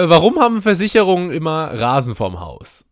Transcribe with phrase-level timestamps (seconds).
[0.00, 2.86] Äh, warum haben Versicherungen immer Rasen vorm Haus?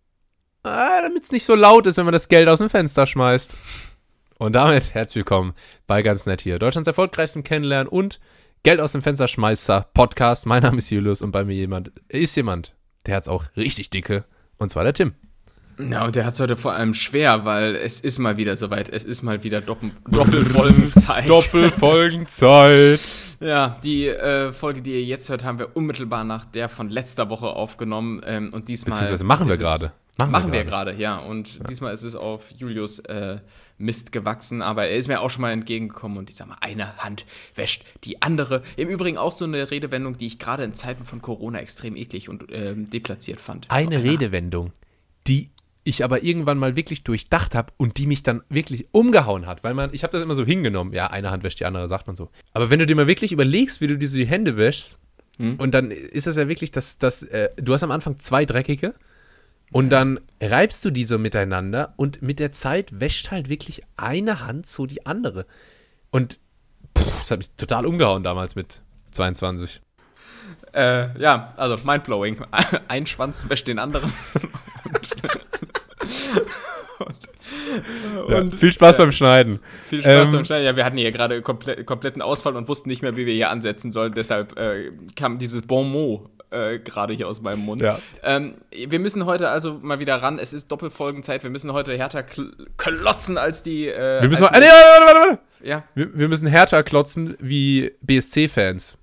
[0.62, 3.56] Ah, Damit es nicht so laut ist, wenn man das Geld aus dem Fenster schmeißt.
[4.36, 5.54] Und damit herzlich willkommen
[5.86, 8.20] bei Ganz Nett hier, Deutschlands erfolgreichsten Kennenlernen und
[8.62, 10.44] Geld aus dem Fenster schmeißer Podcast.
[10.44, 12.74] Mein Name ist Julius und bei mir jemand ist jemand,
[13.06, 14.26] der hat's auch richtig dicke.
[14.58, 15.14] Und zwar der Tim.
[15.78, 18.90] Ja, und der hat es heute vor allem schwer, weil es ist mal wieder soweit.
[18.90, 21.26] Es ist mal wieder Doppel Doppelfolgenzeit.
[21.26, 23.00] Doppelfolgenzeit.
[23.40, 27.30] Ja, die äh, Folge, die ihr jetzt hört, haben wir unmittelbar nach der von letzter
[27.30, 28.20] Woche aufgenommen.
[28.24, 28.98] Ähm, und diesmal.
[28.98, 29.92] Beziehungsweise machen wir gerade.
[30.26, 31.18] Machen, wir gerade, ja.
[31.18, 33.38] Und diesmal ist es auf Julius äh,
[33.76, 36.96] Mist gewachsen, aber er ist mir auch schon mal entgegengekommen und ich sag mal, eine
[36.96, 38.62] Hand wäscht die andere.
[38.76, 42.28] Im Übrigen auch so eine Redewendung, die ich gerade in Zeiten von Corona extrem eklig
[42.28, 43.70] und ähm, deplatziert fand.
[43.70, 44.72] Eine So, Redewendung,
[45.28, 45.50] die
[45.84, 49.74] ich aber irgendwann mal wirklich durchdacht habe und die mich dann wirklich umgehauen hat, weil
[49.74, 52.16] man, ich habe das immer so hingenommen, ja, eine Hand wäscht die andere, sagt man
[52.16, 52.30] so.
[52.52, 54.98] Aber wenn du dir mal wirklich überlegst, wie du dir so die Hände wäschst,
[55.38, 58.94] und dann ist es ja wirklich, dass, dass äh, du hast am Anfang zwei dreckige
[59.70, 64.44] und dann reibst du die so miteinander und mit der Zeit wäscht halt wirklich eine
[64.44, 65.46] Hand so die andere.
[66.10, 66.40] Und
[66.98, 68.82] pff, das hat mich total umgehauen damals mit
[69.12, 69.80] 22.
[70.72, 72.44] Äh, ja, also mindblowing.
[72.88, 74.12] Ein Schwanz wäscht den anderen.
[78.28, 79.60] Ja, viel Spaß beim Schneiden.
[79.88, 80.64] viel Spaß Ähm, beim Schneiden.
[80.66, 83.50] Ja, wir hatten hier gerade komple kompletten Ausfall und wussten nicht mehr, wie wir hier
[83.50, 84.12] ansetzen sollen.
[84.14, 87.82] Deshalb äh, kam dieses Bon mot äh, gerade hier aus meinem Mund.
[87.82, 87.98] Ja.
[88.22, 90.38] Ähm, wir müssen heute also mal wieder ran.
[90.38, 91.42] Es ist Doppelfolgenzeit.
[91.42, 93.86] Wir müssen heute härter kl klotzen als die.
[93.88, 95.38] Äh, Wir müssen als mal, äh, nee, warte, warte, warte.
[95.62, 95.84] ja.
[95.94, 98.96] Wir, wir müssen härter klotzen wie BSC-Fans.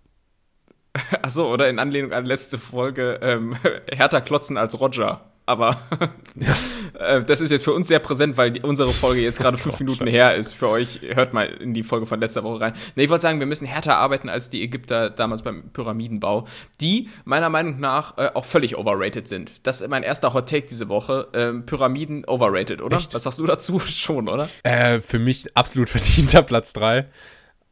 [1.22, 3.56] Achso, oder in Anlehnung an letzte Folge ähm,
[3.94, 5.22] härter klotzen als Roger.
[5.46, 5.80] Aber
[7.00, 10.08] äh, das ist jetzt für uns sehr präsent, weil unsere Folge jetzt gerade fünf Minuten
[10.08, 10.54] her ist.
[10.54, 12.74] Für euch hört mal in die Folge von letzter Woche rein.
[12.96, 16.48] Ne, ich wollte sagen, wir müssen härter arbeiten als die Ägypter damals beim Pyramidenbau,
[16.82, 19.52] die meiner Meinung nach äh, auch völlig overrated sind.
[19.64, 21.28] Das ist mein erster Hot Take diese Woche.
[21.34, 22.98] Ähm, Pyramiden overrated, oder?
[22.98, 23.14] Echt?
[23.14, 23.80] Was sagst du dazu?
[23.86, 24.50] Schon, oder?
[24.64, 27.06] Äh, für mich absolut verdienter Platz 3.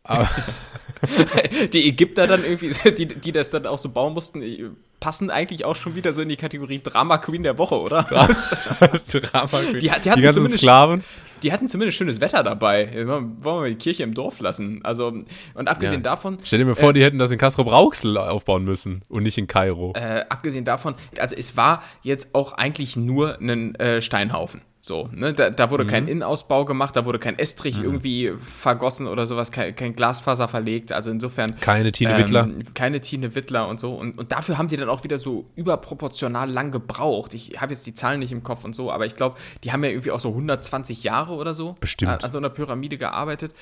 [1.74, 4.70] Die Ägypter dann irgendwie, die, die das dann auch so bauen mussten, äh,
[5.02, 8.04] passen eigentlich auch schon wieder so in die Kategorie Drama Queen der Woche, oder?
[9.12, 11.04] Drama Die, die, die hatten ganzen zumindest- Sklaven.
[11.42, 12.90] Die hatten zumindest schönes Wetter dabei.
[13.06, 14.80] Wollen wir mal die Kirche im Dorf lassen.
[14.86, 16.12] Also, und abgesehen Ja.
[16.12, 19.38] davon, Stell dir mir vor, die hätten das in Castro Brauxel aufbauen müssen und nicht
[19.38, 19.92] in Kairo.
[19.98, 24.62] äh, abgesehen davon, also es war jetzt auch eigentlich nur ein äh, Steinhaufen.
[24.86, 25.32] So, ne?
[25.32, 25.90] Da, da wurde Mhm.
[25.90, 30.92] kein Innenausbau gemacht, da wurde kein Estrich irgendwie vergossen oder sowas, kein, kein Glasfaser verlegt.
[30.92, 31.58] Also insofern.
[31.62, 32.44] Keine Tine Wittler.
[32.50, 33.94] Ähm, keine Tine Wittler und so.
[33.96, 37.34] Und, und dafür haben die dann auch wieder so überproportional lang gebraucht.
[37.34, 39.86] Ich habe jetzt die Zahlen nicht im Kopf und so, aber ich glaube, die haben
[39.86, 42.12] ja irgendwie auch so 120 Jahre oder so Bestimmt.
[42.12, 43.54] an, an so einer Pyramide gearbeitet.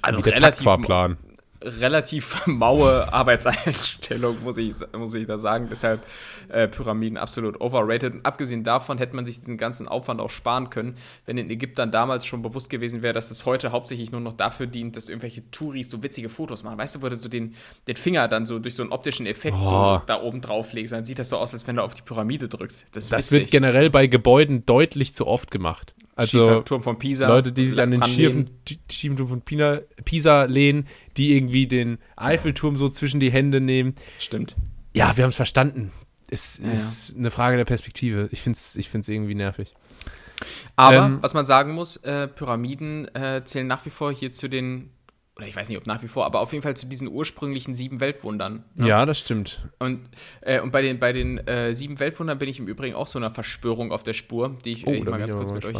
[0.00, 1.18] Also Wie der relativ, Taktfahrplan.
[1.62, 5.68] Relativ maue Arbeitseinstellung, muss ich, muss ich da sagen.
[5.70, 6.02] Deshalb
[6.48, 8.14] äh, Pyramiden absolut overrated.
[8.14, 11.90] Und abgesehen davon hätte man sich diesen ganzen Aufwand auch sparen können, wenn den Ägyptern
[11.90, 15.48] damals schon bewusst gewesen wäre, dass es heute hauptsächlich nur noch dafür dient, dass irgendwelche
[15.50, 16.78] Touris so witzige Fotos machen.
[16.78, 17.54] Weißt du, wo du so den,
[17.86, 19.66] den Finger dann so durch so einen optischen Effekt Oh.
[19.66, 22.02] so da oben drauf legst, dann sieht das so aus, als wenn du auf die
[22.02, 22.86] Pyramide drückst.
[22.92, 25.94] Das, Das wird generell bei Gebäuden deutlich zu oft gemacht.
[26.20, 26.62] Also
[26.98, 27.28] Pisa.
[27.28, 28.50] Leute, die sich an den schiefen,
[28.90, 30.86] schiefen Turm von Pina, Pisa lehnen,
[31.16, 33.94] die irgendwie den Eiffelturm so zwischen die Hände nehmen.
[34.18, 34.56] Stimmt.
[34.92, 35.92] Ja, wir haben es verstanden.
[36.28, 38.28] Es Ja, ist eine Frage der Perspektive.
[38.32, 39.74] Ich finde es ich find's irgendwie nervig.
[40.76, 44.48] Aber Ähm, was man sagen muss, äh, Pyramiden äh, zählen nach wie vor hier zu
[44.48, 44.90] den,
[45.40, 47.74] oder ich weiß nicht, ob nach wie vor, aber auf jeden Fall zu diesen ursprünglichen
[47.74, 48.62] sieben Weltwundern.
[48.74, 48.88] ne?
[48.88, 49.60] Ja, das stimmt.
[49.78, 50.00] Und,
[50.42, 53.18] äh, und bei den, bei den äh, sieben Weltwundern bin ich im Übrigen auch so
[53.18, 55.76] einer Verschwörung auf der Spur, die ich Oh, äh, mal ganz kurz mit euch,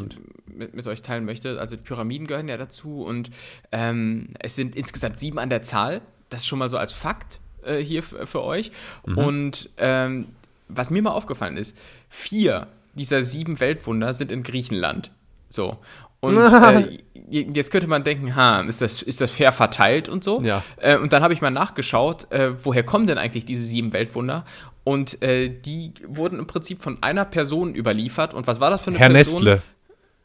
[0.47, 1.61] mit, mit euch teilen möchte.
[1.61, 3.31] Also die Pyramiden gehören ja dazu und
[3.71, 6.01] ähm, es sind insgesamt sieben an der Zahl.
[6.31, 8.73] Das schon mal so als Fakt äh, hier für euch.
[9.05, 9.19] Mhm.
[9.19, 10.29] Und ähm,
[10.69, 11.77] was mir mal aufgefallen ist,
[12.09, 15.11] vier dieser sieben Weltwunder sind in Griechenland.
[15.51, 15.79] So.
[16.21, 16.99] Und äh,
[17.31, 20.43] jetzt könnte man denken, ha, ist das, ist das fair verteilt und so?
[20.43, 20.63] Ja.
[20.77, 24.45] Äh, und dann habe ich mal nachgeschaut, äh, woher kommen denn eigentlich diese sieben Weltwunder?
[24.85, 28.35] Und äh, die wurden im Prinzip von einer Person überliefert.
[28.35, 29.45] Und was war das für eine Herr Person?
[29.45, 29.63] Nestle.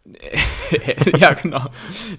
[1.18, 1.66] ja, genau.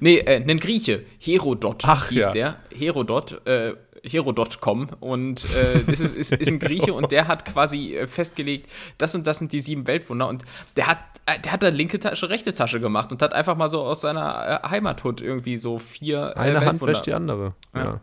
[0.01, 1.05] Nee, äh, ein Grieche.
[1.19, 2.31] Herodot Ach, hieß ja.
[2.33, 2.57] der.
[2.77, 3.75] Herodot, äh,
[4.09, 4.89] Herodot.com.
[5.01, 9.15] Und äh, das ist, ist, ist ein Grieche und der hat quasi äh, festgelegt, das
[9.15, 10.29] und das sind die sieben Weltwunder.
[10.29, 10.45] Und
[10.77, 13.69] der hat, äh, der hat da linke Tasche, rechte Tasche gemacht und hat einfach mal
[13.69, 17.51] so aus seiner äh, Heimathut irgendwie so vier äh, Eine Hand wäscht die andere.
[17.75, 18.01] Ja.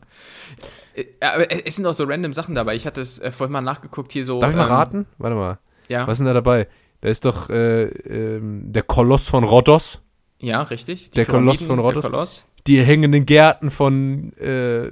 [0.95, 2.75] Äh, aber es sind auch so random Sachen dabei.
[2.75, 4.39] Ich hatte es vorhin mal nachgeguckt hier so.
[4.39, 5.05] Darf ich mal ähm, raten?
[5.17, 5.57] Warte mal.
[5.89, 6.67] Ja, Was ist denn da dabei?
[7.01, 10.01] Da ist doch äh, ähm, der Koloss von Rhodos.
[10.39, 11.11] ja, richtig.
[11.11, 12.05] Die Der Koloss Pyramiden, von Rhodos?
[12.05, 12.45] Koloss.
[12.67, 14.89] die hängenden Gärten von äh,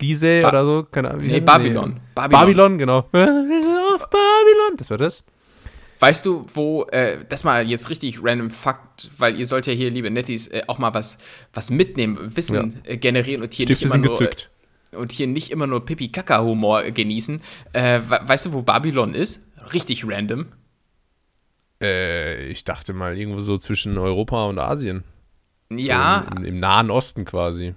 [0.00, 0.84] Gizeh Ba- oder so.
[0.90, 1.22] Keine Ahnung.
[1.22, 2.00] wie Nee, heißt- Babylon.
[2.14, 2.98] Babylon, genau.
[3.12, 4.76] Auf Babylon.
[4.76, 5.22] Das war das.
[6.00, 9.90] Weißt du, wo, äh, das mal jetzt richtig random Fakt, weil ihr sollt ja hier,
[9.90, 11.18] liebe Netties, äh, auch mal was,
[11.52, 14.50] was mitnehmen, Wissen äh, generieren und hier Stifte nicht sind immer nur, gezückt.
[14.92, 17.42] Äh, und hier nicht immer nur Pipi-Kaka-Humor äh, genießen.
[17.74, 19.42] Äh, we- weißt du, wo Babylon ist?
[19.74, 20.46] Richtig random.
[21.82, 25.04] Äh, ich dachte mal irgendwo so zwischen Europa und Asien.
[25.70, 27.74] Ja, So im, im Nahen Osten quasi.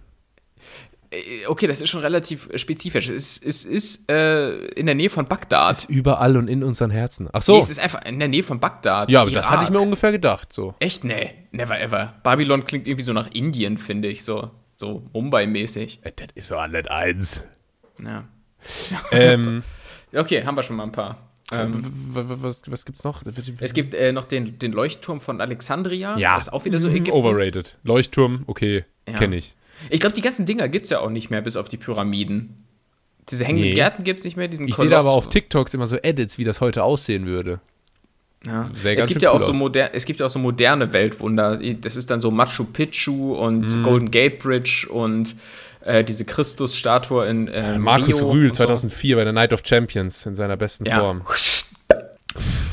[1.14, 3.10] Äh, okay, das ist schon relativ äh, spezifisch.
[3.10, 5.72] Es, es ist äh, in der Nähe von Bagdad.
[5.72, 7.28] Ist überall und in unseren Herzen.
[7.32, 7.60] Ach Nee, so.
[7.60, 9.12] es ist einfach in der Nähe von Bagdad.
[9.12, 10.52] ja, aber das hatte ich mir ungefähr gedacht.
[10.54, 10.76] So.
[10.80, 11.04] Echt?
[11.04, 12.16] Nee, never ever.
[12.24, 16.00] Babylon klingt irgendwie so nach Indien, finde ich, so, so Mumbai-mäßig.
[16.04, 17.44] Äh, Das ist so alles eins.
[18.04, 18.26] Ja.
[19.12, 19.64] ähm,
[20.16, 21.30] Okay, haben wir schon mal ein paar.
[21.52, 21.84] Ähm,
[22.14, 23.24] was, was gibt's noch?
[23.60, 26.18] es gibt äh, noch den, den Leuchtturm von Alexandria.
[26.18, 27.12] ja, Das ist auch wieder so Mhm, Ägypten.
[27.20, 27.78] Overrated.
[27.84, 29.16] Leuchtturm, okay, Ja.
[29.18, 29.56] kenne ich.
[29.90, 32.64] Ich glaube, die ganzen Dinger gibt es ja auch nicht mehr, bis auf die Pyramiden.
[33.30, 33.76] Diese hängenden Nee.
[33.76, 36.38] Gärten gibt es nicht mehr, diesen Ich sehe da aber auf TikToks immer so Edits,
[36.38, 37.60] wie das heute aussehen würde.
[38.46, 38.70] Ja.
[38.84, 39.58] Es gibt ja auch cool so aus.
[39.58, 41.58] moder es gibt ja auch so moderne Weltwunder.
[41.80, 43.84] Das ist dann so Machu Picchu und Mhm.
[43.84, 45.36] Golden Gate Bridge und
[45.86, 48.64] äh, diese Christus-Statue in äh, Markus Rio Rühl und so.
[48.66, 51.00] 2004 bei der Night of Champions in seiner besten Ja.
[51.00, 51.22] Form.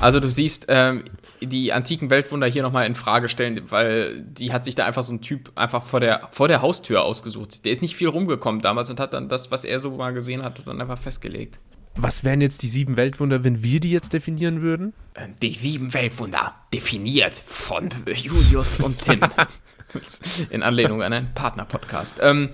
[0.01, 1.05] Also du siehst ähm,
[1.43, 5.13] die antiken Weltwunder hier nochmal in Frage stellen, weil die hat sich da einfach so
[5.13, 7.65] ein Typ einfach vor der, vor der Haustür ausgesucht.
[7.65, 10.43] Der ist nicht viel rumgekommen damals und hat dann das, was er so mal gesehen
[10.43, 11.59] hat, dann einfach festgelegt.
[11.97, 14.93] Was wären jetzt die sieben Weltwunder, wenn wir die jetzt definieren würden?
[15.15, 19.21] Ähm, Die sieben Weltwunder, definiert von Julius und Tim.
[20.51, 22.21] In Anlehnung an einen Partner-Podcast.
[22.23, 22.51] Ähm,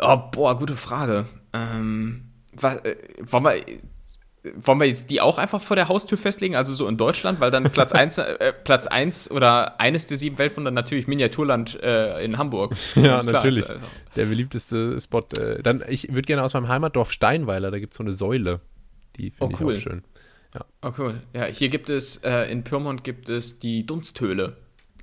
[0.00, 1.26] oh, boah, gute Frage.
[1.52, 3.64] Ähm, wa, äh, wollen, wir,
[4.56, 7.50] wollen wir jetzt die auch einfach vor der Haustür festlegen, also so in Deutschland, weil
[7.50, 12.36] dann Platz 1 äh, Platz eins oder eines der sieben Weltwunder natürlich Miniaturland äh, in
[12.38, 12.74] Hamburg.
[12.96, 13.60] Ja, natürlich.
[13.60, 13.82] ist also-
[14.16, 15.20] Der beliebteste Spot.
[15.38, 18.60] Äh, dann, ich würde gerne aus meinem Heimatdorf Steinweiler, da gibt es so eine Säule.
[19.16, 19.74] Die Oh, finde cool.
[19.74, 20.02] ich auch schön.
[20.82, 21.20] Oh, cool.
[21.32, 24.56] Ja, hier gibt es, äh, in Pyrmont gibt es die Dunsthöhle.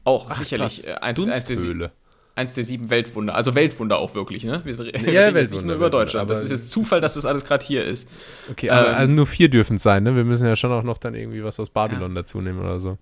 [0.04, 1.86] Auch sicherlich äh, eins, Dunsthöhle.
[1.86, 1.94] eins
[2.36, 3.36] der sieben Weltwunder.
[3.36, 4.62] Also Weltwunder auch wirklich, ne?
[4.64, 6.30] Wir, wir reden jetzt Weltwunder, nicht nur über Deutschland.
[6.30, 8.08] Das ist jetzt Zufall, dass das alles gerade hier ist.
[8.50, 10.16] Okay, aber Ähm, also nur vier dürfen es sein, ne?
[10.16, 12.98] Wir müssen ja schon auch noch dann irgendwie was aus Babylon dazu nehmen oder so.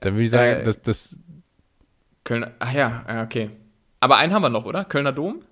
[0.00, 1.18] Dann würde ich sagen, Äh, dass das.
[2.24, 3.50] Köln, ach ja, ja, okay.
[4.00, 4.84] Aber einen haben wir noch, oder?
[4.84, 5.42] Kölner Dom?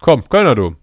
[0.00, 0.76] Komm, Kölner Dom.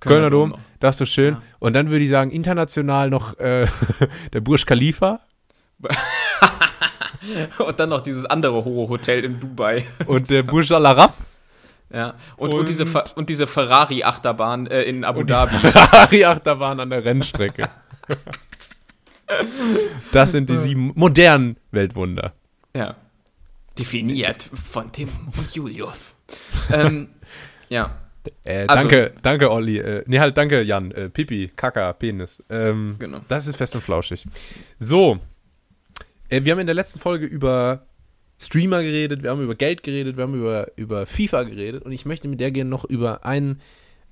[0.00, 0.58] Kölner, Dom, noch.
[0.80, 1.34] das ist doch schön.
[1.34, 1.42] Ja.
[1.58, 3.66] Und dann würde ich sagen, international noch äh,
[4.32, 5.20] der Burj Khalifa
[7.58, 9.84] Und dann noch dieses andere hohe Hotel in Dubai.
[10.06, 11.14] und der Burj Al Arab.
[11.92, 12.14] Ja.
[12.36, 12.84] Und, und, Und- diese,
[13.16, 15.56] und diese Ferrari-Achterbahn äh, in Abu Dhabi.
[15.58, 17.68] Ferrari-Achterbahn an der Rennstrecke.
[20.12, 22.32] Das sind die sieben modernen Weltwunder.
[22.74, 22.96] Ja.
[23.78, 26.14] Definiert von Tim und Julius.
[26.72, 27.08] ähm,
[27.68, 27.96] ja.
[28.44, 29.78] Äh, Also- danke, danke, Olli.
[29.78, 30.90] Äh, nee, halt, danke, Jan.
[30.90, 32.42] Äh, Pipi, Kaka, Penis.
[32.50, 33.20] Ähm, Genau.
[33.28, 34.26] Das ist fest und flauschig.
[34.78, 35.18] So.
[36.30, 37.86] Äh, wir haben in der letzten Folge über
[38.38, 42.06] Streamer geredet, wir haben über Geld geredet, wir haben über, über FIFA geredet und ich
[42.06, 43.60] möchte mit der gerne noch über ein,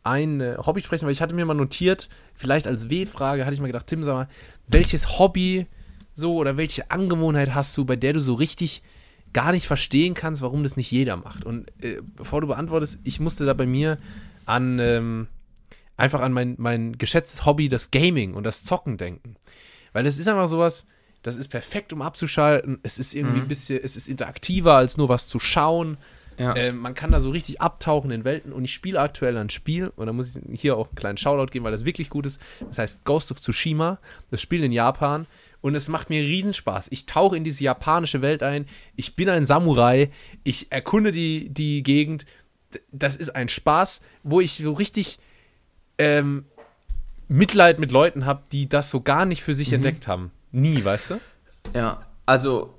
[0.02, 3.60] ein äh, Hobby sprechen, weil ich hatte mir mal notiert, vielleicht als W-Frage, hatte ich
[3.60, 4.28] mal gedacht, Tim, sag mal,
[4.66, 5.66] welches Hobby
[6.14, 8.82] so oder welche Angewohnheit hast du, bei der du so richtig
[9.32, 11.44] gar nicht verstehen kannst, warum das nicht jeder macht?
[11.44, 13.96] Und äh, bevor du beantwortest, ich musste da bei mir
[14.44, 15.28] an ähm,
[15.96, 19.36] einfach an mein, mein geschätztes Hobby, das Gaming und das Zocken denken.
[19.92, 20.86] Weil das ist einfach sowas,
[21.22, 22.78] das ist perfekt, um abzuschalten.
[22.82, 25.98] Es ist irgendwie ein bisschen, es ist interaktiver, als nur was zu schauen.
[26.38, 26.52] Ja.
[26.54, 29.92] Äh, man kann da so richtig abtauchen in Welten und ich spiele aktuell ein Spiel
[29.96, 32.40] und da muss ich hier auch einen kleinen Shoutout geben, weil das wirklich gut ist.
[32.60, 33.98] Das heißt Ghost of Tsushima,
[34.30, 35.26] das Spiel in Japan
[35.60, 36.88] und es macht mir Riesenspaß.
[36.92, 40.10] Ich tauche in diese japanische Welt ein, ich bin ein Samurai,
[40.44, 42.24] ich erkunde die, die Gegend.
[42.92, 45.18] Das ist ein Spaß, wo ich so richtig
[45.98, 46.44] ähm,
[47.26, 50.30] Mitleid mit Leuten habe, die das so gar nicht für sich entdeckt haben.
[50.52, 51.20] Nie, weißt du?
[51.74, 52.74] Ja, also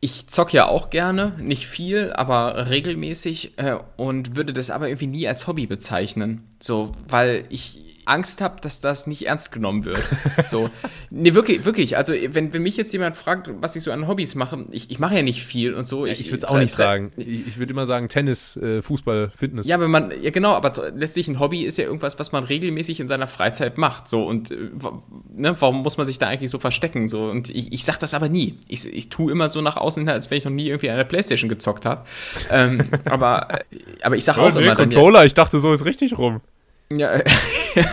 [0.00, 5.06] ich zock ja auch gerne, nicht viel, aber regelmäßig äh, und würde das aber irgendwie
[5.06, 6.48] nie als Hobby bezeichnen.
[6.60, 10.02] So, weil ich Angst habe, dass das nicht ernst genommen wird.
[10.46, 10.70] So,
[11.10, 11.96] nee, wirklich, wirklich.
[11.96, 14.98] Also, wenn, wenn mich jetzt jemand fragt, was ich so an Hobbys mache, ich, ich
[14.98, 16.04] mache ja nicht viel und so.
[16.06, 17.12] Ich, würde es auch nicht sagen.
[17.16, 19.66] Ich, ich würde immer sagen Tennis, äh, Fußball, Fitness.
[19.66, 23.00] Ja, aber man, ja genau, aber letztlich ein Hobby ist ja irgendwas, was man regelmäßig
[23.00, 24.08] in seiner Freizeit macht.
[24.08, 24.70] So und äh,
[25.34, 27.08] ne, warum muss man sich da eigentlich so verstecken?
[27.08, 28.58] So und ich, ich sag das aber nie.
[28.68, 30.96] Ich, ich tue immer so nach außen hin, als wenn ich noch nie irgendwie an
[30.96, 32.04] der Playstation gezockt habe.
[32.50, 35.60] ähm, aber, äh, aber ich sag Oh, auch nee, immer dann, ja, Controller, ich dachte,
[35.60, 36.40] so ist richtig rum.
[36.98, 37.24] Ja, äh,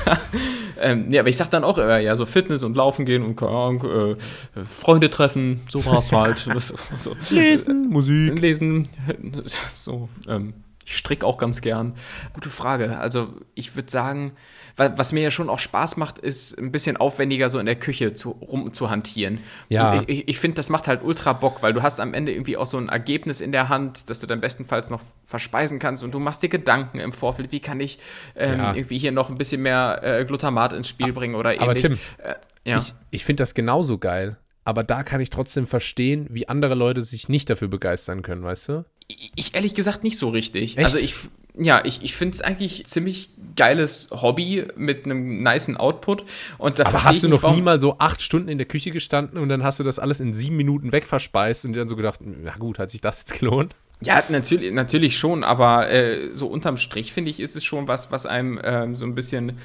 [0.82, 3.36] ähm, nee, aber ich sag dann auch immer, ja, so Fitness und Laufen gehen und
[3.36, 4.12] keine Ahnung, äh,
[4.60, 6.48] äh, Freunde treffen, sowas halt.
[6.54, 7.16] Was, so.
[7.30, 8.40] Lesen, Musik.
[8.40, 8.90] Lesen,
[9.74, 10.54] so, ähm,
[10.86, 11.94] Ich stricke auch ganz gern.
[12.34, 13.00] Gute Frage.
[13.00, 14.34] Also ich würde sagen,
[14.76, 18.14] was mir ja schon auch Spaß macht, ist ein bisschen aufwendiger so in der Küche
[18.14, 19.40] zu, rum zu hantieren.
[19.68, 19.94] Ja.
[19.94, 22.58] Und ich, ich finde, das macht halt ultra Bock, weil du hast am Ende irgendwie
[22.58, 26.14] auch so ein Ergebnis in der Hand, das du dann bestenfalls noch verspeisen kannst und
[26.14, 28.00] du machst dir Gedanken im Vorfeld, wie kann ich
[28.36, 28.74] ähm, Ja.
[28.74, 31.62] irgendwie hier noch ein bisschen mehr äh, Glutamat ins Spiel bringen oder ähnlich.
[31.64, 32.36] Aber Tim, äh,
[32.66, 32.78] ja.
[32.78, 34.38] Ich, ich finde das genauso geil.
[34.66, 38.70] Aber da kann ich trotzdem verstehen, wie andere Leute sich nicht dafür begeistern können, weißt
[38.70, 38.86] du?
[39.08, 40.78] Ich, ich ehrlich gesagt nicht so richtig.
[40.78, 40.86] Echt?
[40.86, 41.16] Also ich,
[41.60, 46.24] ja, ich, ich finde es eigentlich ziemlich geiles Hobby mit einem nicen Output.
[46.58, 49.38] Und da Aber hast du noch nie mal so acht Stunden in der Küche gestanden
[49.38, 52.20] und dann hast du das alles in sieben Minuten wegverspeist und dir dann so gedacht,
[52.22, 53.76] na gut, hat sich das jetzt gelohnt?
[54.02, 58.12] Ja, natürlich, natürlich schon, aber äh, so unterm Strich finde ich, ist es schon was,
[58.12, 59.58] was einem ähm, so ein bisschen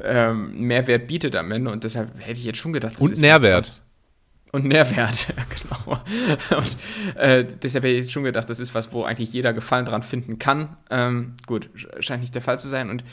[0.00, 3.20] ähm, Mehrwert bietet am Ende und deshalb hätte ich jetzt schon gedacht, das Und ist
[3.20, 3.64] Nährwert.
[3.64, 3.82] Was
[4.52, 6.00] und Nährwert, ja, genau.
[6.58, 6.76] Und
[7.16, 10.02] äh, deshalb hätte ich jetzt schon gedacht, das ist was, wo eigentlich jeder Gefallen dran
[10.02, 10.76] finden kann.
[10.90, 12.90] Ähm, gut, sch- scheint nicht der Fall zu sein.
[12.90, 13.04] Und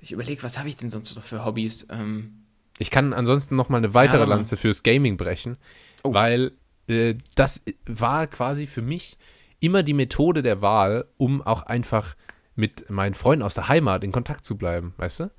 [0.00, 1.86] ich überlege, was habe ich denn sonst noch für Hobbys?
[1.90, 2.44] Ähm,
[2.78, 5.56] Ich kann ansonsten noch mal eine weitere Ja, Lanze fürs Gaming brechen,
[6.02, 6.12] Oh.
[6.14, 6.52] weil
[6.88, 9.16] äh, das war quasi für mich
[9.60, 12.14] immer die Methode der Wahl, um auch einfach
[12.54, 15.30] mit meinen Freunden aus der Heimat in Kontakt zu bleiben, weißt du?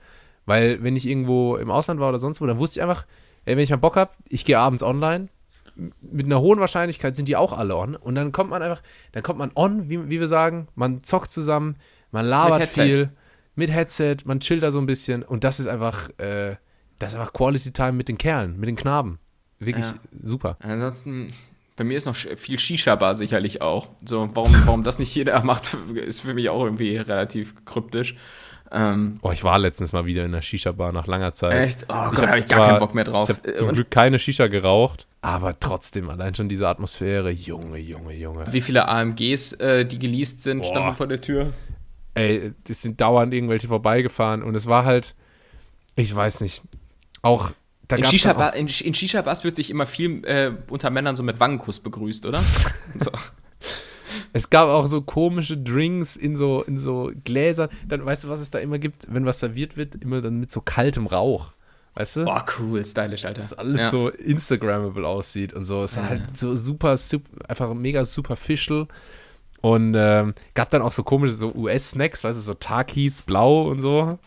[0.48, 3.06] Weil wenn ich irgendwo im Ausland war oder sonst wo, dann wusste ich einfach,
[3.46, 5.30] ey, wenn ich mal Bock habe, ich gehe abends online.
[6.02, 7.96] Mit einer hohen Wahrscheinlichkeit sind die auch alle on.
[7.96, 11.32] Und dann kommt man einfach, dann kommt man on, wie, wie wir sagen, man zockt
[11.32, 11.76] zusammen,
[12.12, 13.10] man labert viel,
[13.56, 16.56] mit Headset, man chillt da so ein bisschen und das ist einfach, äh,
[17.00, 19.20] das ist einfach Quality Time mit den Kerlen, mit den Knaben.
[19.60, 19.96] Wirklich Ja.
[20.24, 20.58] super.
[20.60, 21.34] ansonsten,
[21.76, 23.90] bei mir ist noch viel Shisha-Bar sicherlich auch.
[24.06, 28.16] So, warum, warum das nicht jeder macht, ist für mich auch irgendwie relativ kryptisch.
[28.72, 31.54] Ähm, Oh, ich war letztens mal wieder in einer Shisha-Bar nach langer Zeit.
[31.54, 31.86] echt?
[31.90, 33.30] Oh Gott, Ich da hab habe ich gar zwar- keinen Bock mehr drauf.
[33.30, 37.78] Ich habe zum Und Glück keine Shisha geraucht, aber trotzdem, allein schon diese Atmosphäre, Junge,
[37.78, 38.46] Junge, Junge.
[38.52, 40.66] wie viele AMGs, äh, die geleast sind, Boah.
[40.70, 41.54] standen vor der Tür.
[42.16, 45.14] Ey, das sind dauernd irgendwelche vorbeigefahren und es war halt,
[45.96, 46.64] ich weiß nicht,
[47.22, 47.52] auch,
[47.88, 50.90] da In gab's dann auch- Shisha-Bar- in, in Shisha-Bars wird sich immer viel äh, unter
[50.90, 52.42] Männern so mit Wangenkuss begrüßt, oder?
[53.00, 53.12] so.
[54.34, 57.70] Es gab auch so komische Drinks in so, in so Gläsern.
[57.88, 60.52] Dann weißt du, was es da immer gibt, wenn was serviert wird, immer dann mit
[60.52, 61.52] so kaltem Rauch.
[61.96, 62.26] Weißt du?
[62.26, 63.40] Boah, cool, stylisch, Alter.
[63.40, 63.90] dass alles ja.
[63.90, 65.84] so Instagrammable aussieht und so.
[65.84, 66.10] Es ist Ja.
[66.10, 68.88] halt so super, super, einfach mega superficial.
[69.66, 73.80] Und ähm, gab dann auch so komische so US-Snacks, weißt du, so Takis blau und
[73.80, 74.20] so.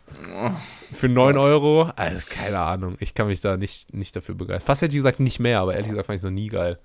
[0.92, 1.92] Für 9 Euro.
[1.95, 2.97] Also, keine Ahnung.
[2.99, 4.66] Ich kann mich da nicht, nicht dafür begeistern.
[4.66, 6.80] Fast hätte ich gesagt, nicht mehr, aber ehrlich gesagt fand ich es noch nie geil.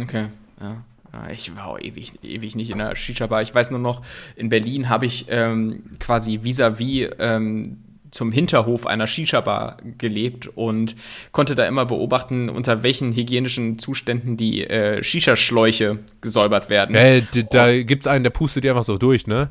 [0.00, 0.28] Okay,
[0.60, 0.84] ja.
[1.12, 3.42] Ja, Ich war auch ewig, ewig nicht in der Shisha-Bar.
[3.42, 4.02] Ich weiß nur noch,
[4.36, 7.78] in Berlin habe ich ähm, quasi vis-à-vis ähm,
[8.10, 10.96] zum Hinterhof einer Shisha-Bar gelebt und
[11.32, 16.94] konnte da immer beobachten, unter welchen hygienischen Zuständen die äh, Shisha-Schläuche gesäubert werden.
[16.96, 19.50] Ey, d- da gibt's einen, der pustet die einfach so durch, ne?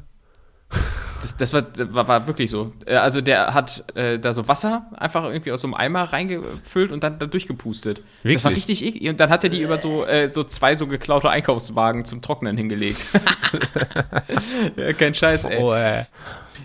[1.21, 2.71] Das, das, war, war, war wirklich so.
[2.85, 6.91] Äh, Also der hat äh, da so Wasser einfach irgendwie aus so einem Eimer reingefüllt
[6.91, 7.99] und dann da durchgepustet.
[8.23, 8.55] Das war Wirklich?
[8.69, 9.09] richtig eklig.
[9.09, 12.57] Und dann hat er die über so, äh, so zwei so geklaute Einkaufswagen zum Trocknen
[12.57, 12.99] hingelegt.
[14.77, 15.61] ja, kein Scheiß, ey.
[15.61, 16.03] Oh, äh.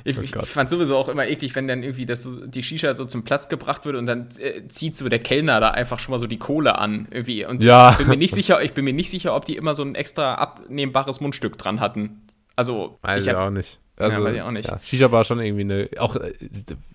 [0.04, 3.04] Ich, oh ich fand sowieso auch immer eklig, wenn dann irgendwie das die Shisha so
[3.04, 6.18] zum Platz gebracht wird und dann äh, zieht so der Kellner da einfach schon mal
[6.18, 7.08] so die Kohle an.
[7.10, 7.44] Irgendwie.
[7.44, 7.92] Und Ja.
[7.92, 9.94] ich bin mir nicht sicher, ich bin mir nicht sicher, ob die immer so ein
[9.94, 12.22] extra abnehmbares Mundstück dran hatten.
[12.56, 13.80] Also, Weiß ich, hab, auch nicht.
[13.96, 14.68] Also, weiß ich auch nicht.
[14.68, 16.32] Ja, Shisha war schon irgendwie eine, auch äh,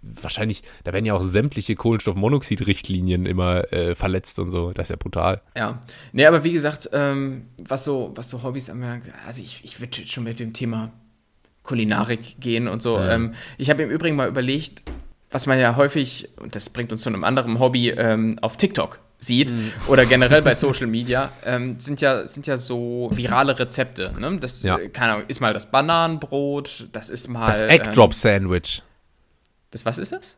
[0.01, 4.71] wahrscheinlich, da werden ja auch sämtliche Kohlenstoffmonoxid-Richtlinien immer äh, verletzt und so.
[4.73, 5.41] Das ist ja brutal.
[5.55, 5.79] Ja,
[6.13, 10.05] nee, aber wie gesagt, ähm, was, so, was so Hobbys anbelangt, also ich, ich würde
[10.07, 10.91] schon mit dem Thema
[11.65, 12.97] Kulinarik gehen und so.
[12.97, 13.13] Ja.
[13.15, 14.83] Ähm, ich habe im Übrigen mal überlegt,
[15.31, 18.99] was man ja häufig, und das bringt uns zu einem anderen Hobby, ähm, auf TikTok
[19.19, 19.51] sieht
[19.87, 24.13] oder generell bei Social Media, ähm, sind, ja, sind ja so virale Rezepte.
[24.19, 24.37] Ne?
[24.39, 24.77] Das, Ja.
[24.77, 27.47] äh, keine Ahnung, ist mal das Bananenbrot, das ist mal.
[27.47, 28.83] Das Ähm, Egg-Drop-Sandwich.
[29.71, 30.37] das, was ist das?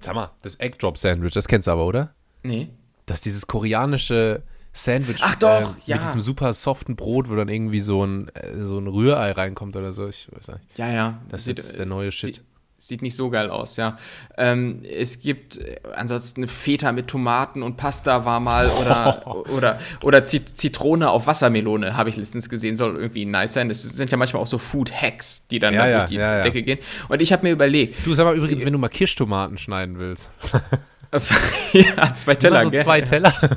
[0.00, 2.14] Sag mal, das Egg-Drop-Sandwich, das kennst du aber, oder?
[2.42, 2.68] Nee.
[3.06, 4.42] Das ist dieses koreanische
[4.76, 5.96] Sandwich Ach doch, äh, ja.
[5.96, 9.76] mit diesem super soften Brot, wo dann irgendwie so ein, äh, so ein Rührei reinkommt
[9.76, 10.08] oder so.
[10.08, 10.60] Ich weiß nicht.
[10.76, 11.18] Ja, ja.
[11.30, 12.34] Das Sieht- ist jetzt der neue Shit.
[12.36, 12.44] Sieht,
[12.76, 13.96] sieht nicht so geil aus, ja.
[14.36, 20.24] Ähm, es gibt äh, ansonsten Feta mit Tomaten und Pasta war mal oder, oder, oder
[20.24, 23.68] Zit Zitrone auf Wassermelone, habe ich letztens gesehen, soll irgendwie nice sein.
[23.68, 26.42] Das sind ja manchmal auch so Food-Hacks, die dann Ja, ja, durch die ja.
[26.42, 26.78] Decke gehen.
[27.08, 30.30] Und ich habe mir überlegt, Du sag mal übrigens, wenn du mal Kirschtomaten schneiden willst.
[31.14, 31.34] also,
[31.72, 32.82] ja, zwei Teller, Immer so gell?
[32.84, 33.32] zwei Teller.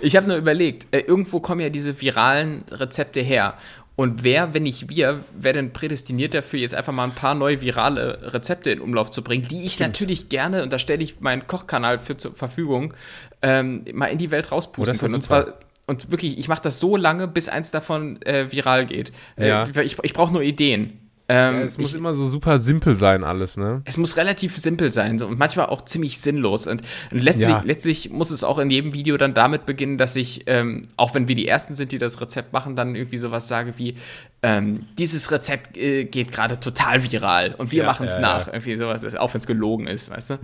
[0.00, 3.54] Ich habe nur überlegt, äh, irgendwo kommen ja diese viralen Rezepte her.
[3.96, 7.60] Und wer, wenn nicht wir, wäre denn prädestiniert dafür, jetzt einfach mal ein paar neue
[7.60, 11.46] virale Rezepte in Umlauf zu bringen, die ich natürlich gerne, und da stelle ich meinen
[11.46, 12.94] Kochkanal für zur Verfügung,
[13.42, 15.14] ähm, mal in die Welt Oh, rauspusten doch können.
[15.16, 15.54] Und zwar,
[15.86, 19.12] und wirklich, ich mache das so lange, bis eins davon äh, viral geht.
[19.36, 19.64] Äh, Ja.
[19.82, 21.09] Ich, ich brauche nur Ideen.
[21.32, 23.82] Ähm, Ja, es muss ich, immer so super simpel sein, alles, ne?
[23.84, 26.66] es muss relativ simpel sein so, und manchmal auch ziemlich sinnlos.
[26.66, 26.82] Und,
[27.12, 27.62] und letztlich, Ja.
[27.64, 31.28] letztlich muss es auch in jedem Video dann damit beginnen, dass ich, ähm, auch wenn
[31.28, 33.94] wir die Ersten sind, die das Rezept machen, dann irgendwie sowas sage wie,
[34.42, 38.46] ähm, dieses Rezept äh, geht gerade total viral und wir Ja, machen es ja, nach.
[38.48, 38.54] ja.
[38.54, 40.34] Irgendwie sowas, auch wenn es gelogen ist, weißt du?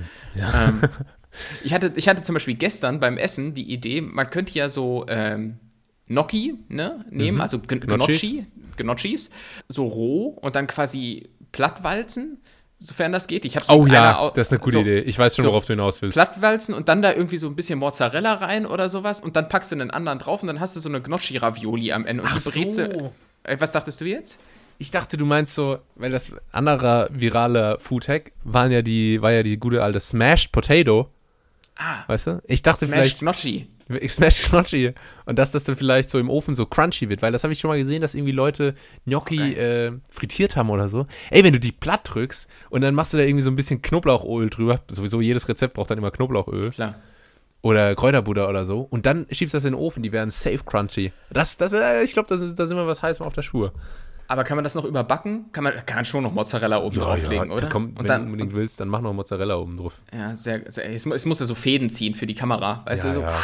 [0.54, 0.82] Ähm,
[1.64, 5.04] ich, hatte, ich hatte zum Beispiel gestern beim Essen die Idee, man könnte ja so
[5.08, 5.56] ähm,
[6.08, 7.62] Gnocchi ne, nehmen, also Mhm.
[7.66, 8.20] Gnocchis.
[8.20, 9.30] Gnocchi, Gnocchis,
[9.68, 12.40] so roh und dann quasi plattwalzen,
[12.78, 13.44] sofern das geht.
[13.44, 15.00] Ich hab's Oh mit ja, das ist eine gute so Idee.
[15.00, 16.14] Ich weiß schon, so worauf du hinaus willst.
[16.14, 19.72] Plattwalzen und dann da irgendwie so ein bisschen Mozzarella rein oder sowas und dann packst
[19.72, 22.22] du einen anderen drauf und dann hast du so eine Gnocchi-Ravioli am Ende.
[22.22, 22.82] Und Ach die so.
[22.82, 24.38] äh, was dachtest du jetzt?
[24.78, 29.42] Ich dachte, du meinst so, weil das anderer viraler Foodhack waren ja die, war ja
[29.42, 31.08] die gute alte Smashed Potato.
[31.76, 32.42] Ah, Weißt du?
[32.46, 33.68] Ich dachte Smash vielleicht, Gnocchi.
[33.88, 34.92] Ich smash Gnocchi.
[35.24, 37.60] Und dass das dann vielleicht so im Ofen so crunchy wird, weil das habe ich
[37.60, 38.74] schon mal gesehen, dass irgendwie Leute
[39.06, 41.06] Gnocchi äh, frittiert haben oder so.
[41.30, 43.82] Ey, wenn du die platt drückst und dann machst du da irgendwie so ein bisschen
[43.82, 46.96] Knoblauchöl drüber, sowieso jedes Rezept braucht dann immer Knoblauchöl Klar.
[47.62, 50.60] oder Kräuterbutter oder so und dann schiebst du das in den Ofen, die werden safe
[50.64, 51.12] crunchy.
[51.30, 53.72] Das, das, äh, ich glaube, das ist, da sind wir was heiß auf der Spur.
[54.28, 55.46] Aber kann man das noch überbacken?
[55.52, 57.62] Kann man kann schon noch Mozzarella oben drauflegen, oder?
[57.62, 59.94] Da kommt, wenn und du dann, unbedingt willst, dann mach noch Mozzarella oben drauf.
[60.12, 63.04] ja, sehr, sehr es, mu- es muss ja so Fäden ziehen für die Kamera, weißt
[63.04, 63.14] Ja, du?
[63.16, 63.20] So.
[63.22, 63.38] ja.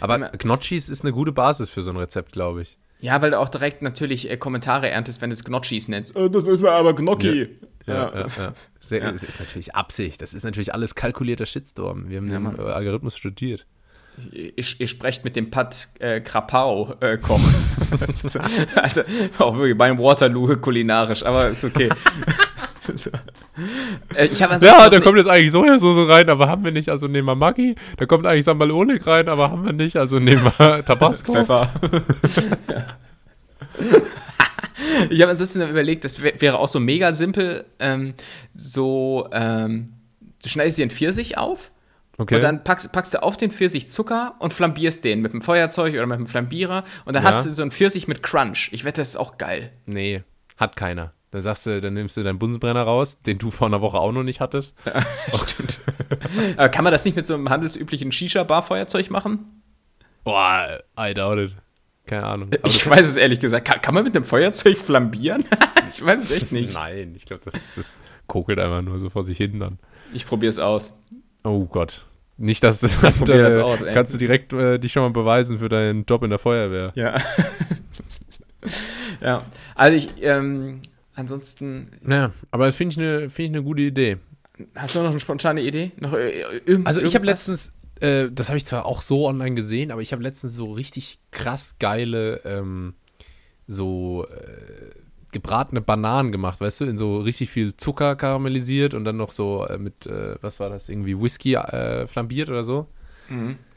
[0.00, 2.78] Aber Gnocchis ist eine gute Basis für so ein Rezept, glaube ich.
[3.00, 6.14] Ja, weil du auch direkt natürlich äh, Kommentare erntest, wenn du es Gnocchis nennst.
[6.16, 7.48] Äh, das ist mir aber Gnocchi.
[7.86, 8.54] Ja, ja, ja.
[8.80, 10.22] Sehr, Es ist natürlich Absicht.
[10.22, 12.08] Das ist natürlich alles kalkulierter Shitstorm.
[12.08, 13.66] Wir haben den Algorithmus studiert.
[14.32, 17.40] Ihr, ihr sprecht mit dem Pat äh, Krapau äh, Koch.
[18.76, 19.02] also,
[19.38, 21.88] auch wirklich beim Waterloo kulinarisch, aber ist okay.
[22.94, 23.10] so.
[24.16, 26.88] äh, ich habe Ja, da kommt jetzt eigentlich Sojasauce rein, aber haben wir nicht.
[26.88, 27.74] Also nehmen wir Maggi.
[27.96, 29.96] Da kommt eigentlich Sambal Oleg rein, aber haben wir nicht.
[29.96, 31.32] Also nehmen wir Tabasco.
[31.32, 31.68] Pfeffer.
[35.10, 37.64] ich habe ansonsten überlegt, das wär, wäre auch so mega simpel.
[37.80, 38.14] Ähm,
[38.52, 39.94] so, ähm,
[40.42, 41.70] du schneidest dir einen Pfirsich auf
[42.16, 42.36] Okay.
[42.36, 45.94] und dann packst, packst du auf den Pfirsich Zucker und flambierst den mit einem Feuerzeug
[45.94, 47.30] oder mit einem Flambierer und dann Ja.
[47.30, 48.68] hast du so einen Pfirsich mit Crunch.
[48.72, 49.72] Ich wette, das ist auch geil.
[49.86, 50.22] nee,
[50.56, 51.12] hat keiner.
[51.32, 54.12] Dann sagst du, dann nimmst du deinen Bunsenbrenner raus, den du vor einer Woche auch
[54.12, 54.76] noch nicht hattest.
[55.34, 55.80] Stimmt.
[56.56, 59.62] Aber kann man das nicht mit so einem handelsüblichen Shisha-Bar-Feuerzeug machen?
[60.22, 61.56] Boah, I doubt it.
[62.06, 62.50] Keine Ahnung.
[62.52, 63.66] Aber ich weiß es ehrlich gesagt.
[63.66, 65.44] Kann, kann man mit einem Feuerzeug flambieren?
[65.92, 66.74] ich weiß es echt nicht.
[66.74, 67.92] Nein, ich glaube, das, das
[68.28, 69.78] kokelt einfach nur so vor sich hin dann.
[70.12, 70.92] Ich probiere es aus.
[71.44, 72.04] Oh Gott.
[72.36, 75.10] Nicht, dass das dann, probier das äh, aus, kannst du direkt äh, dich schon mal
[75.10, 76.92] beweisen für deinen Job in der Feuerwehr.
[76.96, 77.20] Ja.
[79.20, 79.44] ja.
[79.74, 80.80] Also ich, ähm,
[81.14, 84.16] ansonsten, Ja, aber das finde ich eine find ich eine gute Idee.
[84.74, 85.92] hast du noch eine spontane Idee?
[85.98, 89.54] Noch äh, irgend, Also ich habe letztens, äh, das habe ich zwar auch so online
[89.54, 92.94] gesehen, aber ich habe letztens so richtig krass geile, ähm,
[93.66, 94.90] so äh,
[95.34, 99.66] gebratene Bananen gemacht, weißt du, in so richtig viel Zucker karamellisiert und dann noch so
[99.66, 102.86] äh, mit, äh, was war das, irgendwie Whisky äh, flambiert oder so.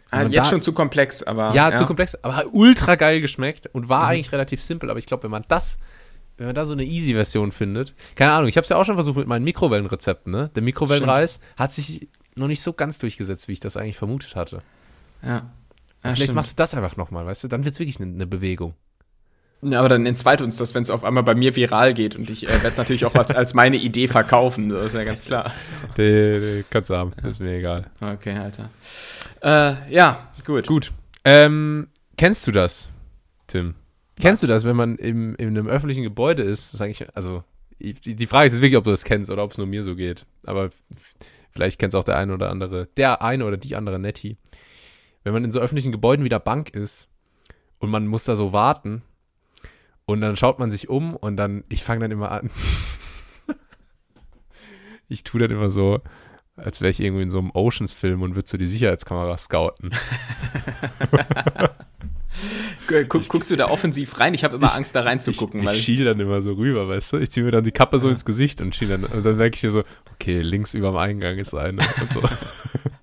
[0.09, 1.53] Ah, man jetzt da- schon zu komplex, aber.
[1.53, 4.89] Ja, zu komplex, aber hat ultra geil geschmeckt und war eigentlich relativ simpel.
[4.89, 5.77] Aber ich glaube, wenn man das,
[6.37, 8.95] wenn man da so eine Easy-Version findet, keine Ahnung, ich habe es ja auch schon
[8.95, 10.49] versucht mit meinen Mikrowellenrezepten, ne?
[10.55, 14.61] Der Mikrowellenreis hat sich noch nicht so ganz durchgesetzt, wie ich das eigentlich vermutet hatte.
[15.23, 15.29] Ja.
[15.29, 15.43] ja
[16.01, 16.35] Vielleicht stimmt.
[16.35, 17.47] machst du das einfach nochmal, weißt du?
[17.47, 18.75] Dann wird es wirklich eine ne Bewegung.
[19.61, 22.29] Ja, aber dann entzweit uns das, wenn es auf einmal bei mir viral geht und
[22.29, 25.25] ich äh, werde es natürlich auch als, als meine Idee verkaufen, das ist ja ganz
[25.25, 25.51] klar.
[25.97, 27.89] Den, den kannst du haben, ist mir egal.
[27.99, 28.69] Okay, Alter.
[29.41, 30.67] Äh, ja, gut.
[30.67, 30.91] Gut.
[31.23, 32.89] Ähm, kennst du das,
[33.47, 33.73] Tim?
[34.19, 36.71] Kennst du das, wenn man im, in einem öffentlichen Gebäude ist?
[36.71, 37.43] Sag ich, also,
[37.79, 39.83] die die Frage ist jetzt wirklich, ob du das kennst oder ob es nur mir
[39.83, 40.25] so geht.
[40.43, 40.69] Aber
[41.51, 44.37] vielleicht kennt es auch der eine oder andere, der eine oder die andere Nettie.
[45.23, 47.07] Wenn man in so öffentlichen Gebäuden wie der Bank ist
[47.79, 49.01] und man muss da so warten
[50.07, 52.49] und dann schaut man sich um und dann, ich fange dann immer an.
[55.09, 55.99] ich tue dann immer so,
[56.55, 59.91] als wäre ich irgendwie in so einem Oceans-Film und würde so die Sicherheitskamera scouten.
[62.87, 64.33] Gu- Guck, guckst du da offensiv rein?
[64.33, 67.13] Ich habe immer Angst, da reinzugucken, ich, weil ich schiel dann immer so rüber, weißt
[67.13, 67.17] du?
[67.17, 69.03] Ich ziehe mir dann die Kappe so ins Gesicht und schiel dann.
[69.03, 72.21] Und dann merke ich mir so, okay, links über dem Eingang ist eine und so.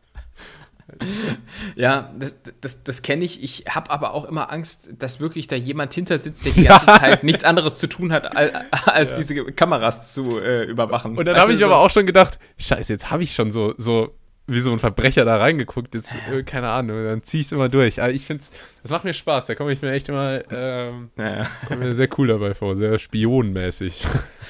[1.77, 3.43] Ja, das, das, das kenne ich.
[3.43, 6.87] Ich habe aber auch immer Angst, dass wirklich da jemand hinter sitzt, der die ganze
[6.87, 8.53] Zeit nichts anderes zu tun hat, als,
[8.87, 11.17] als diese Kameras zu äh, überwachen.
[11.17, 13.75] Und dann habe ich so- aber auch schon gedacht, scheiße, jetzt habe ich schon so,
[13.77, 14.15] so
[14.47, 15.95] wie so ein Verbrecher da reingeguckt.
[15.95, 18.03] Jetzt, äh, keine Ahnung, dann zieh ich es immer durch.
[18.03, 18.45] Aber ich finde
[18.83, 19.47] das macht mir Spaß.
[19.47, 21.77] Da komme ich mir echt immer, ähm, Ja, ja.
[21.77, 24.05] mir sehr cool dabei vor, sehr spionmäßig.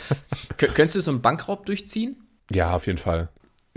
[0.58, 2.16] Kö- Könntest du so einen Bankraub durchziehen?
[2.50, 3.28] Ja, auf jeden Fall.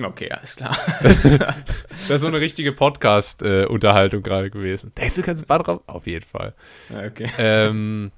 [0.02, 0.78] Okay, alles klar.
[1.02, 4.92] Das ist so eine richtige Podcast-Unterhaltung gerade gewesen.
[4.98, 5.84] Denkst du, kannst Bankraub?
[5.88, 6.54] Auf jeden Fall.
[6.90, 7.28] Okay.
[7.38, 8.12] Ähm,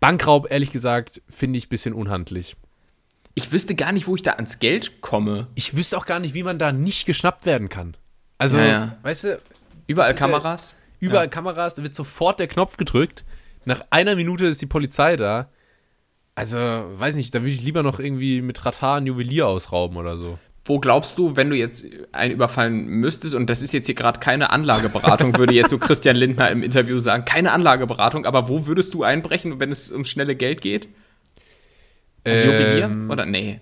[0.00, 2.56] Bankraub, ehrlich gesagt, finde ich ein bisschen unhandlich.
[3.34, 5.46] Ich wüsste gar nicht, wo ich da ans Geld komme.
[5.54, 7.96] Ich wüsste auch gar nicht, wie man da nicht geschnappt werden kann.
[8.38, 8.96] Also, Ja, ja.
[9.02, 9.40] weißt du,
[9.86, 10.74] Überall Das ist ja- Kameras.
[11.00, 11.30] überall Ja.
[11.30, 13.24] Kameras, da wird sofort der Knopf gedrückt.
[13.64, 15.48] Nach einer Minute ist die Polizei da.
[16.34, 20.16] Also, weiß nicht, da würde ich lieber noch irgendwie mit Ratar ein Juwelier ausrauben oder
[20.18, 20.38] so.
[20.66, 24.20] Wo glaubst du, wenn du jetzt einen überfallen müsstest, und das ist jetzt hier gerade
[24.20, 28.94] keine Anlageberatung, würde jetzt so Christian Lindner im Interview sagen, keine Anlageberatung, aber wo würdest
[28.94, 30.88] du einbrechen, wenn es ums schnelle Geld geht?
[32.24, 32.50] Also?
[32.50, 33.60] Ähm, Oder nee?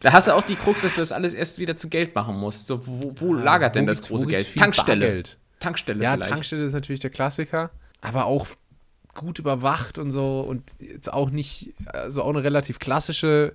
[0.00, 2.36] Da hast du auch die Krux, dass du das alles erst wieder zu Geld machen
[2.36, 2.66] musst.
[2.66, 4.54] So, wo, wo lagert denn wo das große Geld?
[4.56, 5.06] Tankstelle.
[5.06, 5.38] Bargeld?
[5.60, 6.30] Tankstelle Ja, vielleicht.
[6.30, 7.70] Tankstelle ist natürlich der Klassiker,
[8.00, 8.48] aber auch
[9.14, 13.54] gut überwacht und so und jetzt auch nicht, also auch eine relativ klassische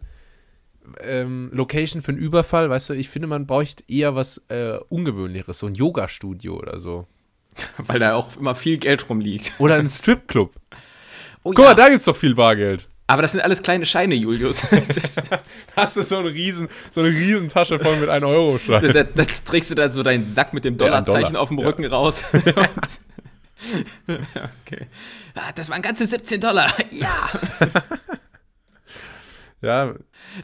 [1.02, 5.60] ähm, Location für einen Überfall, weißt du, ich finde, man bräuchte eher was äh, Ungewöhnlicheres,
[5.60, 7.08] so ein Yoga-Studio oder so.
[7.78, 9.54] Weil da auch immer viel Geld rumliegt.
[9.60, 10.54] Oder ein Stripclub.
[11.42, 12.86] Oh, Guck mal, da gibt's doch viel Bargeld.
[13.08, 14.62] Aber das sind alles kleine Scheine, Julius.
[14.88, 15.16] Das,
[15.74, 19.04] Hast du so eine riesen, so eine riesen Tasche voll mit 1 Euro da, da,
[19.04, 21.42] da trägst du da so deinen Sack mit dem Ja, Dollarzeichen Dollar.
[21.42, 21.66] auf dem Ja.
[21.66, 22.26] Rücken raus.
[24.66, 24.88] okay.
[25.34, 26.74] Ah, das waren ganze 17 Dollar.
[26.92, 27.30] Ja.
[29.62, 29.94] Ja,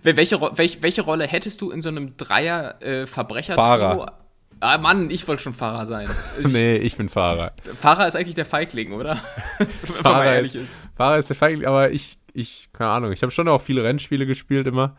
[0.03, 4.19] Wel- Welche, Ro- welch, welche Rolle hättest du in so einem Dreier äh, verbrecher Fahrer.
[4.61, 6.09] Ah, Mann, ich wollte schon Fahrer sein.
[6.39, 7.53] Ich, nee, ich bin Fahrer.
[7.79, 9.21] Fahrer ist eigentlich der Feigling, oder?
[9.69, 10.77] Fahrer ist, ist.
[10.95, 14.25] Fahrer ist der Feigling, aber ich, ich, keine Ahnung, ich habe schon auch viele Rennspiele
[14.25, 14.95] gespielt immer.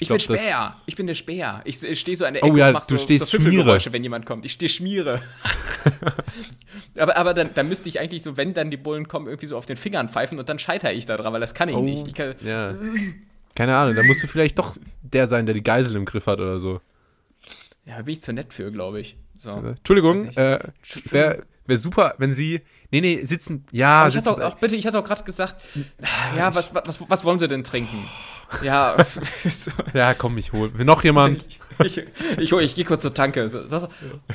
[0.00, 0.76] Ich, glaub, bin Späher.
[0.86, 1.60] Ich bin der Späher.
[1.64, 3.36] Ich, ich stehe so an der Oh Ecke ja, und mach du so, stehst so
[3.38, 3.50] Schmiere.
[3.50, 4.44] Pfiffelgeräusche, wenn jemand kommt.
[4.44, 5.20] Ich stehe Schmiere.
[6.96, 9.56] aber aber dann, dann müsste ich eigentlich so, wenn dann die Bullen kommen, irgendwie so
[9.56, 11.80] auf den Fingern pfeifen und dann scheitere ich da dran, weil das kann ich Oh,
[11.82, 12.06] nicht.
[12.06, 12.74] Ich kann, ja.
[13.58, 16.38] Keine Ahnung, da musst du vielleicht doch der sein, der die Geisel im Griff hat
[16.38, 16.80] oder so.
[17.84, 19.16] ja, da bin ich zu nett für, glaube ich.
[19.36, 19.50] So.
[19.50, 20.60] Entschuldigung, äh,
[21.10, 22.60] wäre wär super, wenn Sie.
[22.92, 23.66] Nee, nee, sitzen.
[23.72, 24.42] Ja, Aber ich hatte sitzen.
[24.42, 25.60] auch, auch bitte, ich hatte auch gerade gesagt,
[26.36, 28.08] ja, was, was, was wollen sie denn trinken?
[28.62, 28.96] Ja,
[29.44, 30.72] so, ja, komm, ich hol.
[30.78, 31.44] Will noch jemand?
[31.84, 32.02] Ich,
[32.38, 33.48] ich, ich gehe kurz zur Tanke.
[33.48, 33.88] So, so,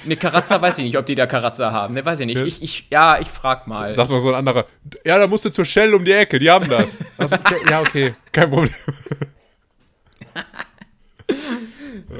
[0.05, 1.93] ne, Karazza weiß ich nicht, ob die da Karazza haben.
[1.93, 2.37] Ne, weiß ich nicht.
[2.37, 2.45] Ja.
[2.45, 3.93] Ich, ich, ja, ich frag mal.
[3.93, 4.65] Sagt noch so ein anderer.
[5.05, 6.99] Ja, da musst du zur Shell um die Ecke, die haben das.
[7.17, 7.37] Also,
[7.69, 8.73] ja, okay, kein Problem.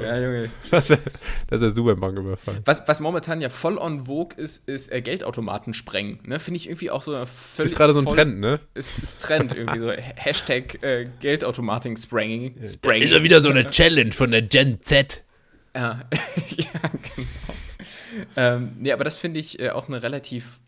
[0.02, 0.50] ja, Junge.
[0.70, 1.02] Das ist,
[1.48, 2.62] das ist ja super im Banküberfall.
[2.64, 6.18] Was, was momentan ja voll on vogue ist, ist äh, Geldautomaten sprengen.
[6.24, 6.38] Ne?
[6.40, 7.72] Finde ich irgendwie auch so eine völlig.
[7.72, 8.60] Ist gerade so ein voll- Trend, ne?
[8.74, 9.90] Ist, ist Trend irgendwie so.
[10.16, 12.56] Hashtag äh, Geldautomaten-Spranging.
[12.56, 13.08] Ist Spranging.
[13.08, 15.22] ja wieder so eine Challenge von der Gen Z.
[15.76, 16.02] Ja,
[16.56, 16.80] ja
[17.16, 17.28] genau.
[18.36, 20.60] ähm, nee, aber das finde ich äh, auch eine relativ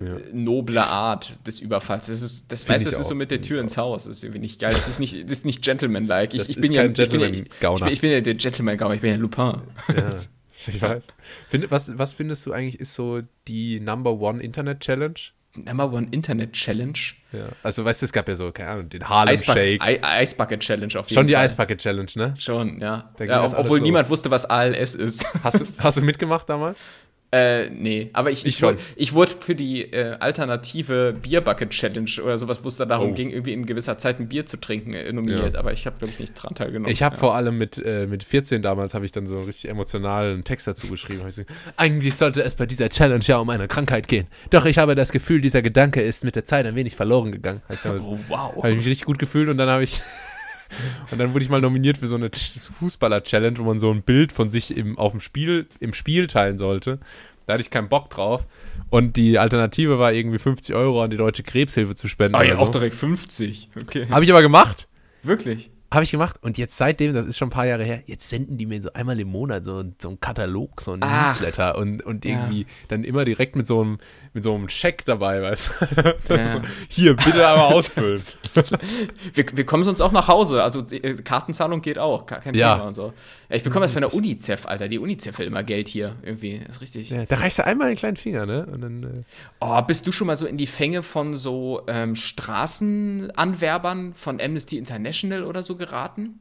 [0.00, 2.06] unnoble Art des Überfalls.
[2.06, 4.04] Das ist, das weißt das ist so auch, mit der Tür ins Haus.
[4.04, 4.72] Das ist irgendwie nicht geil.
[4.72, 6.34] Das ist nicht, das ist nicht gentleman-like.
[6.34, 7.84] Ich, ich bin ja, kein ich bin ja, ich, Gentleman-Gauner.
[7.86, 8.94] bin, ich bin ja der Gentleman-Gauner.
[8.94, 9.60] Ich bin ja Lupin.
[9.88, 10.08] Ja,
[10.66, 11.06] ich weiß.
[11.48, 15.14] Find, was, was findest du eigentlich ist so die Number One Internet Challenge?
[15.56, 16.98] Number One Internet Challenge.
[17.32, 17.48] Ja.
[17.62, 19.82] Also, weißt du, es gab ja so, keine Ahnung, den Harlem Eisbucket, Shake.
[19.82, 21.44] Ei- Eisbucket Challenge auf jeden Schon die Fall.
[21.44, 22.34] Eisbucket Challenge, ne?
[22.38, 23.12] Schon, ja.
[23.18, 25.26] Ja obwohl niemand wusste, was ALS ist.
[25.42, 26.82] Hast du, hast du mitgemacht damals?
[27.30, 32.10] Äh, nee, aber ich, Ich ich, wurde, ich wurde für die äh, alternative Bierbucket Challenge
[32.24, 33.14] oder sowas, wo es da darum Oh.
[33.14, 35.54] ging, irgendwie in gewisser Zeit ein Bier zu trinken, äh, nominiert.
[35.56, 36.90] Aber ich habe, glaube ich, nicht dran teilgenommen.
[36.90, 39.70] Ich habe vor allem mit, äh, mit 14 damals, habe ich dann so einen richtig
[39.70, 41.30] emotionalen Text dazu geschrieben.
[41.30, 41.42] So,
[41.76, 44.26] Eigentlich sollte es bei dieser Challenge ja um eine Krankheit gehen.
[44.48, 47.60] Doch ich habe das Gefühl, dieser Gedanke ist mit der Zeit ein wenig verloren gegangen.
[47.64, 48.56] Habe ich, damals- oh, wow.
[48.56, 50.00] hab ich mich richtig gut gefühlt und dann habe ich.
[51.10, 54.02] Und dann wurde ich mal nominiert für so eine Ch- Fußballer-Challenge, wo man so ein
[54.02, 56.98] Bild von sich im, auf dem Spiel, im Spiel teilen sollte.
[57.46, 58.44] Da hatte ich keinen Bock drauf.
[58.90, 62.34] Und die Alternative war irgendwie 50 Euro an die Deutsche Krebshilfe zu spenden.
[62.34, 62.72] Ah, ja, oder auch so.
[62.72, 63.70] direkt 50.
[63.80, 64.06] Okay.
[64.10, 64.86] Habe ich aber gemacht.
[65.22, 65.70] Wirklich?
[65.90, 68.58] Habe ich gemacht und jetzt seitdem, das ist schon ein paar Jahre her, jetzt senden
[68.58, 71.32] die mir so einmal im Monat so, so einen Katalog, so einen Ach.
[71.32, 72.32] Newsletter und, und Ja.
[72.32, 73.98] irgendwie dann immer direkt mit so einem,
[74.34, 75.70] mit so einem Scheck dabei, weißt
[76.28, 76.34] du?
[76.34, 76.44] Ja.
[76.44, 78.22] so, hier, bitte einmal ausfüllen.
[79.34, 80.62] Wir, wir kommen sonst auch nach Hause.
[80.62, 82.26] Also äh, Kartenzahlung geht auch.
[82.26, 82.74] Kein Ja.
[82.74, 83.12] Thema und so.
[83.48, 84.88] Ich bekomme das von der UNICEF, Alter.
[84.88, 86.16] Die UNICEF will immer Geld hier.
[86.22, 86.58] Irgendwie.
[86.66, 87.10] Das ist richtig.
[87.10, 88.66] Ja, da reichst du einmal den kleinen Finger, ne?
[88.70, 89.22] Dann, äh,
[89.60, 94.78] Oh, bist du schon mal so in die Fänge von so ähm, Straßenanwerbern von Amnesty
[94.78, 96.40] International oder so geraten?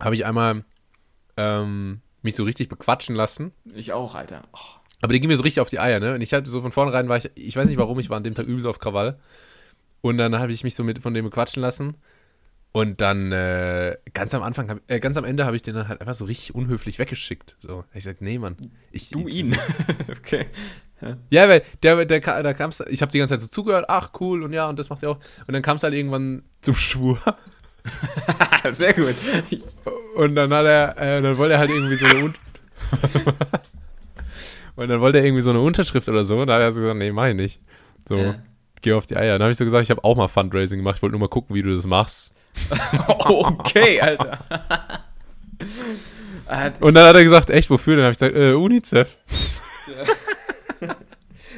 [0.00, 0.64] habe ich einmal
[1.36, 3.52] ähm, mich so richtig bequatschen lassen.
[3.74, 4.42] Ich auch, Alter.
[4.54, 4.58] Oh.
[5.00, 6.14] Aber die ging mir so richtig auf die Eier, ne?
[6.14, 8.24] Und ich hatte so von vornherein war ich, ich weiß nicht warum, ich war an
[8.24, 9.18] dem Tag übelst auf Krawall.
[10.00, 11.94] Und dann habe ich mich so mit von dem bequatschen lassen.
[12.72, 15.88] Und dann äh, ganz am Anfang, hab, äh, ganz am Ende habe ich den dann
[15.88, 17.56] halt einfach so richtig unhöflich weggeschickt.
[17.60, 18.56] So, ich sag, nee, Mann.
[18.92, 19.56] Ich, Du ihn.
[20.18, 20.46] okay.
[21.30, 24.10] Ja, weil der, der, ka- da kam's, ich habe die ganze Zeit so zugehört, ach
[24.20, 25.18] cool und ja, und das macht er auch.
[25.46, 27.18] Und dann kam es halt irgendwann zum Schwur.
[28.70, 29.14] Sehr gut.
[30.16, 32.06] Und dann hat er, äh, dann wollte er halt irgendwie so,
[34.78, 36.38] und dann wollte er irgendwie so eine Unterschrift oder so.
[36.40, 37.60] Und da hat er so gesagt, nee, mach ich nicht.
[38.08, 38.34] So, Ja.
[38.80, 39.34] geh auf die Eier.
[39.34, 40.96] Dann habe ich so gesagt, ich habe auch mal Fundraising gemacht.
[40.96, 42.32] Ich wollte nur mal gucken, wie du das machst.
[43.28, 44.38] okay, Alter.
[46.50, 47.96] Äh, Und dann hat er gesagt, echt, wofür?
[47.96, 49.14] Dann habe ich gesagt, äh, UNICEF.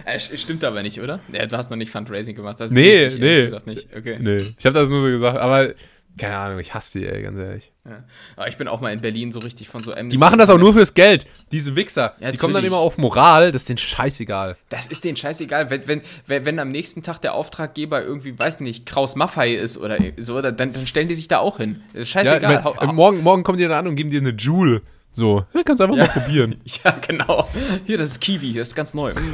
[0.04, 1.20] äh, st- stimmt aber nicht, oder?
[1.33, 2.59] Ja, du hast noch nicht Fundraising gemacht.
[2.59, 3.44] Das ist Nee, richtig, nee.
[3.44, 3.88] Gesagt nicht.
[3.96, 4.16] Okay.
[4.20, 5.38] Nee, ich habe das nur so gesagt.
[5.38, 5.74] Aber,
[6.18, 7.72] keine Ahnung, ich hasse die, ey, ganz ehrlich.
[7.88, 8.04] Ja.
[8.36, 10.58] Aber ich bin auch mal in Berlin so richtig von so Die machen das auch
[10.58, 11.26] nur fürs Geld.
[11.50, 12.14] Diese Wichser.
[12.20, 13.52] Ja, die kommen dann immer auf Moral.
[13.52, 14.56] Das ist denen scheißegal.
[14.68, 15.70] Das ist denen scheißegal.
[15.70, 19.78] Wenn, wenn, wenn, wenn am nächsten Tag der Auftraggeber irgendwie, weiß nicht, Kraus Maffei ist
[19.78, 21.82] oder so, dann, dann stellen die sich da auch hin.
[21.94, 22.64] Das ist Ja, scheißegal.
[22.80, 24.82] ich mein, morgen, morgen kommen die dann an und geben dir eine Joule.
[25.12, 26.06] So, ja, kannst du einfach Ja.
[26.06, 26.60] mal probieren.
[26.84, 27.48] Ja, genau.
[27.86, 29.12] Hier, das ist Kiwi, das ist ganz neu.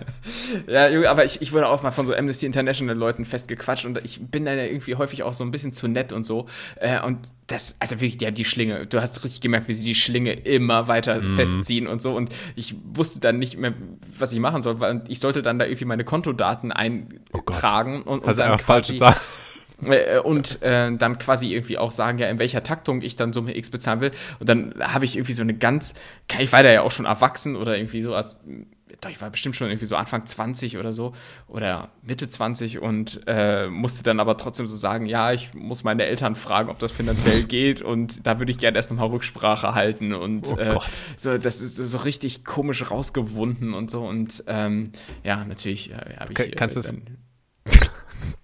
[0.67, 3.99] Ja, Junge, aber ich, ich wurde auch mal von so Amnesty International Leuten festgequatscht und
[4.05, 6.47] ich bin dann ja irgendwie häufig auch so ein bisschen zu nett und so.
[6.77, 8.87] Äh, und das, Alter, wirklich, die haben die Schlinge.
[8.87, 11.37] Du hast richtig gemerkt, wie sie die Schlinge immer weiter Mhm.
[11.37, 12.15] festziehen und so.
[12.15, 13.75] Und ich wusste dann nicht mehr,
[14.19, 18.21] was ich machen soll, weil ich sollte dann da irgendwie meine Kontodaten Oh eintragen und,
[18.21, 19.15] und Also dann einfach falsche quasi-
[19.81, 19.91] Zahl.
[19.91, 23.57] äh, und äh, dann quasi irgendwie auch sagen, ja, in welcher Taktung ich dann Summe
[23.57, 24.11] X bezahlen will.
[24.39, 25.95] Und dann habe ich irgendwie so eine ganz,
[26.39, 28.39] ich war da ja auch schon erwachsen oder irgendwie so als,
[29.11, 31.13] ich war bestimmt schon irgendwie so Anfang 20 oder so
[31.49, 36.05] oder Mitte 20 und äh, musste dann aber trotzdem so sagen, ja, ich muss meine
[36.05, 40.15] Eltern fragen, ob das finanziell geht und da würde ich gerne erst nochmal Rücksprache halten
[40.15, 40.79] und Oh äh,
[41.17, 44.91] so, das ist so richtig komisch rausgewunden und so und ähm,
[45.25, 46.95] ja, natürlich äh, habe ich Ka- kannst äh, du's-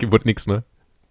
[0.00, 0.64] dann, Wird nix, ne?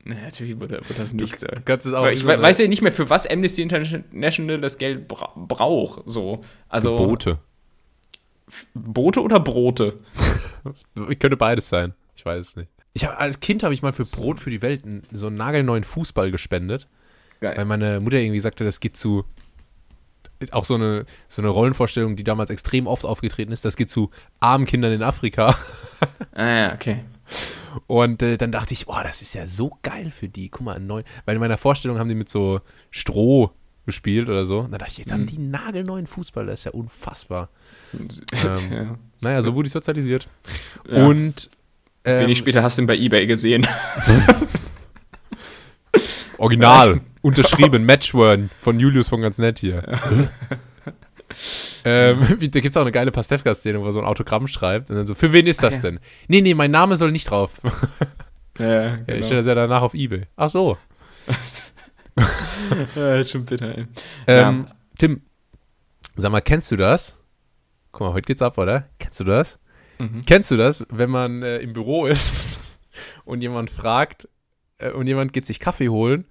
[0.03, 1.43] Nee, natürlich wurde, wurde das nicht.
[1.43, 4.77] Äh, Kannst es auch ich we- weiß ja nicht mehr, für was Amnesty International das
[4.77, 6.01] Geld bra braucht.
[6.09, 6.41] So.
[6.67, 7.37] Also Boote.
[8.73, 9.97] Boote oder Brote?
[11.19, 11.93] Könnte beides sein.
[12.15, 12.69] Ich weiß es nicht.
[12.93, 15.37] Ich hab, als Kind habe ich mal für Brot für die Welt einen, so einen
[15.37, 16.87] nagelneuen Fußball gespendet,
[17.39, 17.65] weil Geil.
[17.65, 19.25] meine Mutter irgendwie sagte, das geht zu.
[20.51, 23.63] Auch so eine, so eine Rollenvorstellung, die damals extrem oft aufgetreten ist.
[23.63, 24.09] Das geht zu
[24.39, 25.55] armen Kindern in Afrika.
[26.33, 27.03] Ah, ja, okay.
[27.85, 30.49] Und äh, dann dachte ich, oh, das ist ja so geil für die.
[30.49, 31.05] Guck mal, neuen.
[31.25, 33.51] Weil in meiner Vorstellung haben die mit so Stroh
[33.85, 34.59] gespielt oder so.
[34.59, 36.45] Und dann dachte ich, jetzt haben die nagelneuen Fußball.
[36.45, 37.49] Das ist ja unfassbar.
[38.71, 38.97] ja.
[39.21, 40.27] Naja, so wurde ich sozialisiert.
[40.89, 41.05] Ja.
[41.05, 41.49] Und.
[42.03, 43.67] Ähm, Wenig später hast du ihn bei Ebay gesehen.
[46.37, 49.83] Original, unterschrieben, Matchword von Julius von ganz nett hier.
[51.85, 54.95] ähm, da gibt es auch eine geile Pastewka-Szene, wo er so ein Autogramm schreibt und
[54.95, 55.81] dann so, für wen ist das ja.
[55.81, 55.99] denn?
[56.27, 57.61] Nee, nee, mein Name soll nicht drauf.
[58.57, 60.23] ja, Ja, ich stelle das ja danach auf Ebay.
[60.35, 60.79] Ach so.
[62.95, 63.85] Ja, schon bitter, ey.
[64.27, 65.21] Ähm, Tim,
[66.15, 67.17] sag mal, kennst du das?
[67.91, 68.87] Guck mal, heute geht's ab, oder?
[68.99, 69.59] Kennst du das?
[69.99, 70.23] Mhm.
[70.25, 72.59] Kennst du das, wenn man äh, im Büro ist
[73.25, 74.27] und jemand fragt
[74.77, 76.25] äh, und jemand geht sich Kaffee holen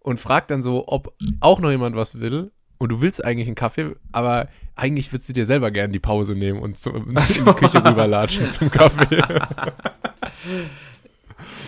[0.00, 3.54] und fragt dann so, ob auch noch jemand was will und du willst eigentlich einen
[3.54, 7.52] Kaffee, aber eigentlich würdest du dir selber gerne die Pause nehmen und zum, in die
[7.54, 9.22] Küche rüberlatschen zum Kaffee.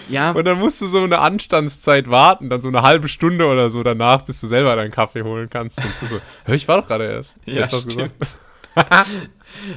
[0.09, 3.71] Ja, Und dann musst du so eine Anstandszeit warten, dann so eine halbe Stunde oder
[3.71, 5.79] so danach, bis du selber deinen Kaffee holen kannst.
[5.79, 7.37] Und du so, hör, ich war doch gerade erst.
[7.45, 8.19] ja Hast du was stimmt.
[8.19, 8.41] gesagt?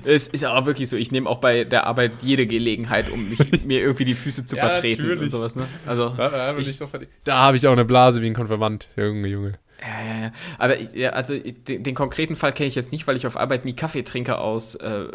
[0.05, 3.39] es ist aber wirklich so, ich nehme auch bei der Arbeit jede Gelegenheit, um mich,
[3.65, 5.31] mir irgendwie die Füße zu Ja, vertreten und natürlich.
[5.31, 5.55] sowas.
[5.55, 5.67] Ne?
[5.85, 6.85] Also, Da, da, so
[7.23, 9.59] da habe ich auch eine Blase wie ein Konfirmand, Junge, Junge.
[9.81, 10.31] Ja, ja, ja.
[10.57, 13.63] Aber ja, also den, den konkreten Fall kenne ich jetzt nicht, weil ich auf Arbeit
[13.63, 15.05] nie Kaffee trinke aus äh,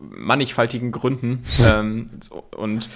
[0.00, 1.42] mannigfaltigen Gründen.
[1.62, 2.88] ähm, so, und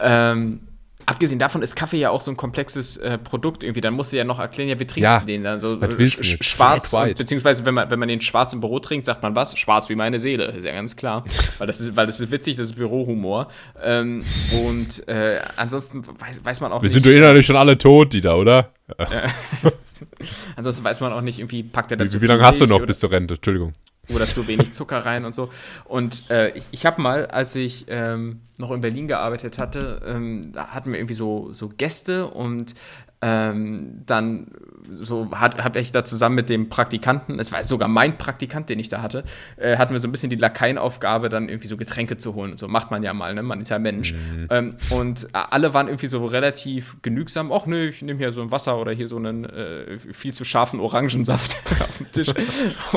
[0.00, 0.60] ähm,
[1.06, 3.80] abgesehen davon ist Kaffee ja auch so ein komplexes äh, Produkt irgendwie.
[3.80, 5.60] Dann musst du ja noch erklären, ja, wie trinkst Ja, du den dann?
[5.60, 6.42] So, du sch-?
[6.42, 9.56] Schwarz, und, beziehungsweise wenn man, wenn man den schwarz im Büro trinkt, sagt man was?
[9.58, 11.24] Schwarz wie meine Seele, ist ja ganz klar.
[11.58, 13.48] weil, das ist, weil das ist witzig, das ist Bürohumor.
[13.82, 14.22] Ähm,
[14.66, 16.92] und äh, ansonsten weiß, weiß man auch Wir nicht.
[16.94, 18.70] sind doch innerlich schon alle tot, die da, oder?
[20.56, 22.66] ansonsten weiß man auch nicht, irgendwie packt er da zu Wie, wie lange hast du
[22.66, 23.34] noch oder- bis zur Rente?
[23.34, 23.72] Entschuldigung.
[24.10, 25.50] Oder zu wenig Zucker rein und so.
[25.84, 30.52] Und äh, ich, ich habe mal, als ich ähm, noch in Berlin gearbeitet hatte, ähm,
[30.52, 32.74] da hatten wir irgendwie so, so Gäste und
[33.22, 34.48] ähm, dann
[34.88, 38.88] so habe ich da zusammen mit dem Praktikanten, es war sogar mein Praktikant, den ich
[38.88, 39.24] da hatte,
[39.56, 42.58] äh, hatten wir so ein bisschen die Lakaienaufgabe, dann irgendwie so Getränke zu holen und
[42.58, 42.68] so.
[42.68, 43.42] Macht man ja mal, ne?
[43.42, 44.12] Man ist ja Mensch.
[44.50, 47.52] Ähm, und alle waren irgendwie so relativ genügsam.
[47.52, 50.44] Ach nö, ich nehme hier so ein Wasser oder hier so einen äh, viel zu
[50.44, 52.32] scharfen Orangensaft auf dem Tisch.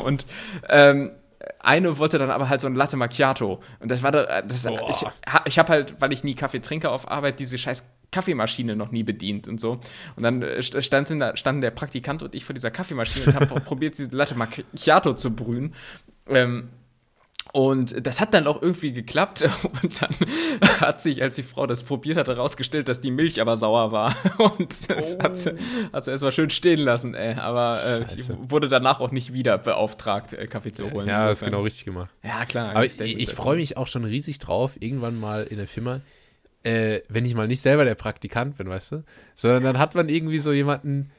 [0.03, 0.25] Und
[0.69, 1.11] ähm,
[1.65, 3.59] eine wollte dann aber halt so ein Latte Macchiato.
[3.79, 4.89] Und das war da, das, Boah.
[4.89, 5.05] ich,
[5.45, 9.03] ich habe halt, weil ich nie Kaffee trinke auf Arbeit, diese scheiß Kaffeemaschine noch nie
[9.03, 9.79] bedient und so.
[10.15, 13.35] Und dann äh, st- standen, da, standen der Praktikant und ich vor dieser Kaffeemaschine und
[13.51, 15.73] haben probiert, diese Latte Macchiato zu brühen.
[16.27, 16.69] Ähm,
[17.53, 19.47] Und das hat dann auch irgendwie geklappt.
[19.81, 20.11] Und dann
[20.81, 24.15] hat sich, als die Frau das probiert hat, herausgestellt, dass die Milch aber sauer war.
[24.57, 25.23] Und das oh.
[25.23, 25.55] hat, sie,
[25.93, 27.35] hat sie erstmal schön stehen lassen, ey.
[27.35, 31.07] Aber äh, ich wurde danach auch nicht wieder beauftragt, äh, Kaffee zu holen.
[31.07, 32.09] Ja, das ist genau richtig gemacht.
[32.23, 32.71] Ja, klar.
[32.71, 36.01] Aber ich, ich freue mich auch schon riesig drauf, irgendwann mal in der Firma,
[36.63, 39.03] äh, wenn ich mal nicht selber der Praktikant bin, weißt du,
[39.35, 41.11] sondern dann hat man irgendwie so jemanden,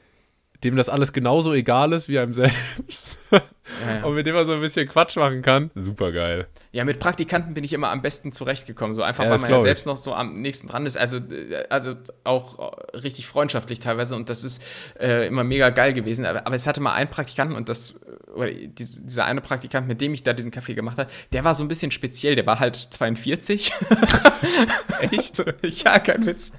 [0.63, 3.17] dem das alles genauso egal ist wie einem selbst.
[3.85, 4.03] Ja, ja.
[4.03, 5.71] Und mit dem man so ein bisschen Quatsch machen kann.
[5.75, 6.47] Super geil.
[6.71, 8.95] Ja, mit Praktikanten bin ich immer am besten zurechtgekommen.
[8.95, 10.97] So einfach, ja, weil man ja selbst noch so am nächsten dran ist.
[10.97, 14.15] Also, äh, also auch richtig freundschaftlich teilweise.
[14.15, 14.63] Und das ist
[14.99, 16.25] äh, immer mega geil gewesen.
[16.25, 17.95] Aber, aber, es hatte mal einen Praktikanten und das,
[18.33, 21.63] oder dieser eine Praktikant, mit dem ich da diesen Kaffee gemacht habe, der war so
[21.63, 22.35] ein bisschen speziell.
[22.35, 23.73] Der war halt 42.
[25.11, 25.43] Echt?
[25.63, 26.53] ja, kein Witz.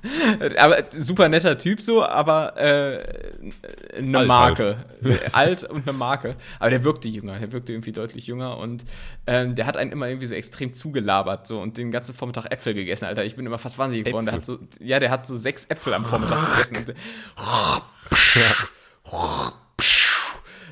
[0.58, 4.76] Aber super netter Typ so, aber äh, eine alt, Marke.
[5.02, 5.34] Halt.
[5.34, 6.36] Alt und eine Marke.
[6.58, 7.38] Aber der wirkte jünger.
[7.38, 8.84] Der wirkte irgendwie deutlich jünger und
[9.26, 12.74] ähm, der hat einen immer irgendwie so extrem zugelabert so und den ganzen Vormittag Äpfel
[12.74, 13.24] gegessen, Alter.
[13.24, 14.26] Ich bin immer fast wahnsinnig geworden.
[14.26, 16.76] Der hat so, ja, der hat so sechs Äpfel am Vormittag gegessen.
[16.76, 16.94] Und,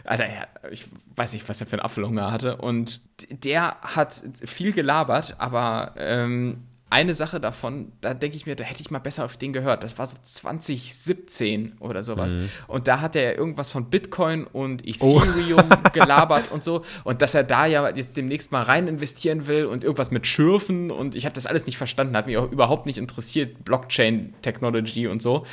[0.04, 0.26] Alter,
[0.70, 0.86] ich
[1.16, 2.56] weiß nicht, was er für einen Apfelhunger hatte.
[2.56, 8.62] Und der hat viel gelabert, aber ähm, eine Sache davon, da denke ich mir, da
[8.62, 9.82] hätte ich mal besser auf den gehört.
[9.82, 12.34] Das war so 2017 oder sowas.
[12.34, 12.48] Mhm.
[12.68, 15.18] Und da hat er irgendwas von Bitcoin und oh.
[15.20, 15.88] Ethereum oh.
[15.92, 16.84] gelabert und so.
[17.02, 20.92] Und dass er da ja jetzt demnächst mal rein investieren will und irgendwas mit Schürfen.
[20.92, 23.64] Und ich habe das alles nicht verstanden, hat mich auch überhaupt nicht interessiert.
[23.64, 25.44] Blockchain-Technology und so.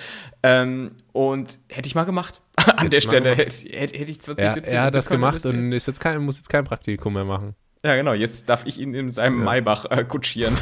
[0.43, 2.41] Ähm, und hätte ich mal gemacht.
[2.57, 4.71] An jetzt der Stelle hätte, hätte, ich 2017.
[4.71, 7.55] Ja, er hat das gemacht und ist jetzt kein, muss jetzt kein Praktikum mehr machen.
[7.85, 8.13] Ja, genau.
[8.13, 9.45] Jetzt darf ich ihn in seinem ja.
[9.45, 10.57] Maybach äh, kutschieren.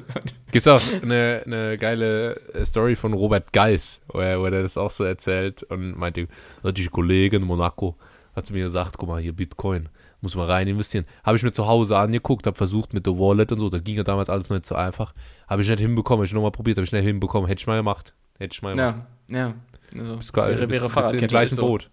[0.52, 4.62] Gibt es auch eine, eine geile äh, Story von Robert Geis, wo er, wo er
[4.62, 6.26] das auch so erzählt und meinte,
[6.64, 7.96] die Kollegin in Monaco
[8.34, 9.90] hat zu mir gesagt, guck mal, hier Bitcoin,
[10.22, 11.04] muss man rein investieren.
[11.24, 13.96] Habe ich mir zu Hause angeguckt, habe versucht mit der Wallet und so, das ging
[13.96, 15.12] ja damals alles noch nicht so einfach.
[15.48, 17.76] Habe ich nicht hinbekommen, habe ich nochmal probiert, habe ich nicht hinbekommen, hätte ich mal
[17.76, 18.14] gemacht.
[18.38, 19.02] Hätte ich mal gemacht.
[19.28, 19.54] Ja, ja.
[19.94, 21.66] Also, wäre, wäre bist, bist im gleichen so.
[21.66, 21.90] Boot.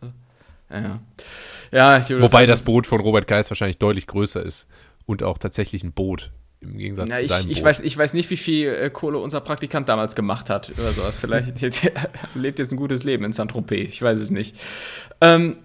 [0.69, 0.99] Ja,
[1.71, 2.21] ja.
[2.21, 4.67] Wobei das Boot von Robert Geis wahrscheinlich deutlich größer ist
[5.05, 7.65] und auch tatsächlich ein Boot im Gegensatz Na, zu ich, deinem ich Boot.
[7.65, 11.15] Weiß, ich weiß nicht, wie viel äh, Kohle unser Praktikant damals gemacht hat oder sowas.
[11.15, 11.61] Vielleicht
[12.35, 13.87] lebt jetzt ein gutes Leben in Saint-Tropez.
[13.87, 14.55] Ich weiß es nicht.
[15.21, 15.57] Ähm,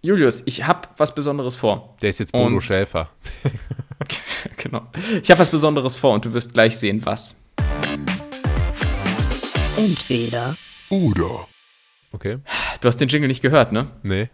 [0.00, 1.94] Julius, ich habe was Besonderes vor.
[2.02, 3.10] Der ist jetzt Bodo und, Schäfer.
[4.56, 4.88] genau.
[5.22, 7.36] Ich habe was Besonderes vor und du wirst gleich sehen, was.
[9.76, 10.56] Entweder
[10.90, 11.46] oder.
[12.12, 12.38] Okay.
[12.80, 13.88] Du hast den Jingle nicht gehört, ne?
[14.02, 14.28] Nee.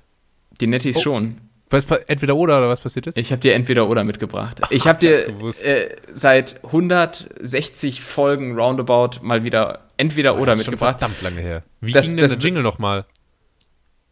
[0.61, 1.01] Die Netties oh.
[1.01, 1.41] schon.
[1.71, 3.19] Was, entweder oder oder was passiert jetzt?
[3.19, 4.61] Ich habe dir entweder oder mitgebracht.
[4.71, 5.29] Ich habe dir
[5.65, 11.01] äh, seit 160 Folgen roundabout mal wieder entweder oder das ist mitgebracht.
[11.01, 11.63] Schon verdammt lange her.
[11.81, 13.05] Wie das, ging denn das, der Jingle nochmal?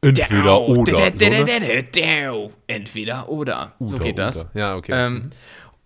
[0.03, 1.13] Entweder oder.
[2.67, 3.73] Entweder oder.
[3.81, 4.47] So geht das.
[4.53, 4.93] Ja, okay.
[4.95, 5.31] Ähm,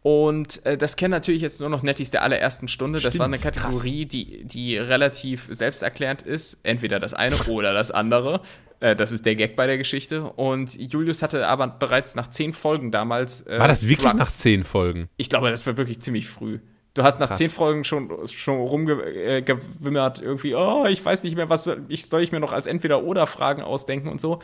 [0.03, 2.99] und äh, das kennen natürlich jetzt nur noch Nettis der allerersten Stunde.
[3.01, 6.59] Stimmt, das war eine Kategorie, die, die relativ selbsterklärend ist.
[6.63, 8.41] Entweder das eine oder das andere.
[8.81, 10.25] Äh, das ist der Gag bei der Geschichte.
[10.25, 13.47] Und Julius hatte aber bereits nach zehn Folgen damals.
[13.47, 14.19] Äh, war das wirklich Drunk.
[14.19, 15.09] nach zehn Folgen?
[15.19, 16.61] Ich glaube, das war wirklich ziemlich früh.
[16.95, 17.39] Du hast nach Krass.
[17.39, 22.07] zehn Folgen schon, schon rumgewimmert, äh, irgendwie, oh, ich weiß nicht mehr, was soll ich,
[22.07, 24.41] soll ich mir noch als Entweder-Oder-Fragen ausdenken und so.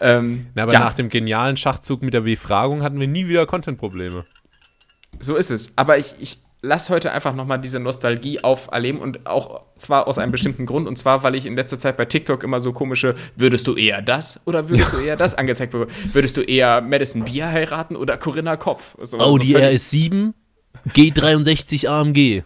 [0.00, 0.78] Ähm, Na, aber ja.
[0.80, 4.24] nach dem genialen Schachzug mit der W-Fragung hatten wir nie wieder Content-Probleme.
[5.20, 5.72] So ist es.
[5.76, 10.30] Aber ich, ich lass heute einfach nochmal diese Nostalgie auferleben und auch zwar aus einem
[10.30, 13.66] bestimmten Grund und zwar, weil ich in letzter Zeit bei TikTok immer so komische, würdest
[13.66, 14.98] du eher das oder würdest ja.
[14.98, 15.90] du eher das angezeigt bekommen?
[16.12, 18.96] Würdest du eher Madison Beer heiraten oder Corinna Kopf?
[19.02, 20.32] So, Audi so RS7,
[20.88, 22.44] G63 AMG.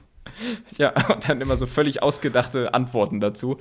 [0.76, 3.59] Ja, und dann immer so völlig ausgedachte Antworten dazu.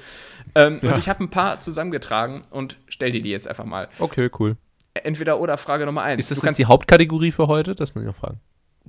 [0.56, 0.94] Ähm, ja.
[0.94, 3.88] Und ich habe ein paar zusammengetragen und stell dir die jetzt einfach mal.
[4.00, 4.58] Okay, cool.
[4.94, 6.20] Entweder oder Frage Nummer eins.
[6.20, 7.76] Ist das du jetzt die Hauptkategorie für heute?
[7.76, 8.39] Das muss ich noch fragen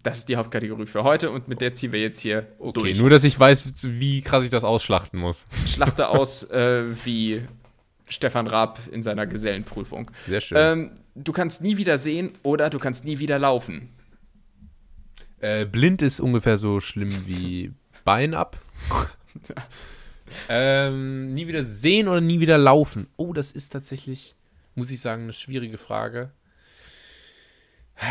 [0.02, 3.00] das ist die Hauptkategorie für heute und mit der ziehen wir jetzt hier okay, durch.
[3.00, 5.46] Nur, dass ich weiß, wie krass ich das ausschlachten muss.
[5.66, 7.42] Schlachte aus äh, wie
[8.08, 10.10] Stefan Raab in seiner Gesellenprüfung.
[10.26, 10.58] Sehr schön.
[10.58, 13.88] Ähm, du kannst nie wieder sehen oder du kannst nie wieder laufen.
[15.40, 17.72] Äh, blind ist ungefähr so schlimm wie
[18.04, 18.58] Bein ab.
[20.48, 23.08] ähm, nie wieder sehen oder nie wieder laufen?
[23.16, 24.36] Oh, das ist tatsächlich,
[24.74, 26.30] muss ich sagen, eine schwierige Frage.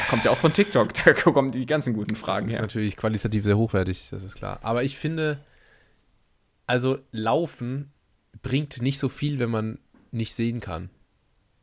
[0.10, 2.48] Kommt ja auch von TikTok, da kommen die ganzen guten Fragen her.
[2.48, 4.60] Das ist natürlich qualitativ sehr hochwertig, das ist klar.
[4.64, 5.38] Aber ich finde,
[6.68, 7.92] also Laufen
[8.42, 9.80] bringt nicht so viel, wenn man
[10.12, 10.90] nicht sehen kann.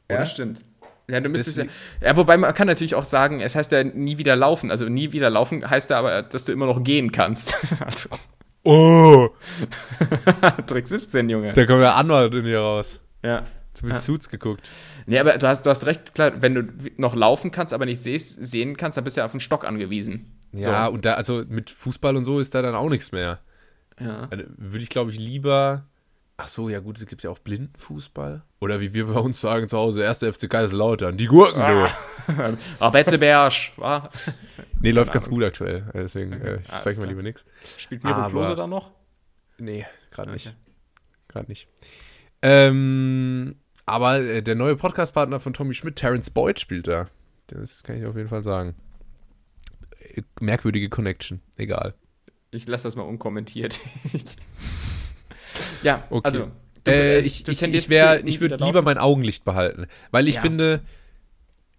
[0.09, 0.21] Oder?
[0.21, 0.61] Ja, stimmt.
[1.09, 1.65] Ja, du müsstest ja,
[2.01, 4.71] ja, wobei man kann natürlich auch sagen, es heißt ja nie wieder laufen.
[4.71, 7.55] Also nie wieder laufen heißt ja aber, dass du immer noch gehen kannst.
[7.85, 8.09] also.
[8.63, 9.31] Oh!
[10.67, 11.53] Trick 17, Junge.
[11.53, 13.01] Da kommt ja Anwalt in dir raus.
[13.25, 13.43] Ja.
[13.75, 13.97] Zu viel Ja.
[13.97, 14.71] Suits geguckt.
[15.07, 16.65] Nee, aber du hast, du hast recht, klar, wenn du
[16.97, 20.39] noch laufen kannst, aber nicht sehen kannst, dann bist du ja auf den Stock angewiesen.
[20.53, 23.41] Ja, und da, also mit Fußball und so ist da dann auch nichts mehr.
[23.99, 24.05] So.
[24.07, 24.27] Ja.
[24.27, 25.87] Dann würde ich, glaube ich, lieber.
[26.37, 28.43] Ach so, ja gut, es gibt ja auch Blindenfußball.
[28.61, 32.55] Oder wie wir bei uns sagen zu Hause, erste FC Kaiserslautern, die Gurken, du.
[32.81, 34.09] Ah, Betzeberg, wa?
[34.81, 35.85] Nee, läuft ganz gut aktuell.
[35.95, 37.07] äh, Deswegen, äh, ich Alles sag mal klar.
[37.09, 37.45] lieber nichts.
[37.79, 38.91] Spielt Miro Aber- Klose da noch?
[39.59, 40.47] Nee, gerade nicht.
[40.49, 40.57] Okay.
[41.29, 41.69] Gerade nicht.
[42.43, 43.55] Ähm,
[43.87, 47.09] aber äh, der neue Podcast-Partner von Tommy Schmidt, Terence Boyd, spielt da.
[47.49, 48.75] Das kann ich auf jeden Fall sagen.
[50.15, 51.41] Äh, Merkwürdige Connection.
[51.57, 51.95] Egal.
[52.51, 53.81] Ich lasse das mal unkommentiert.
[55.83, 56.21] ja, Okay.
[56.25, 56.51] also.
[56.87, 59.87] äh, also, ich du ich, ich, wär, ich würde lieber mein Augenlicht behalten.
[60.11, 60.43] Weil ich Ja.
[60.43, 60.81] finde,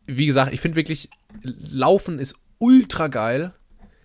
[0.06, 1.10] wie gesagt, ich finde wirklich,
[1.44, 3.54] Laufen ist ultra geil,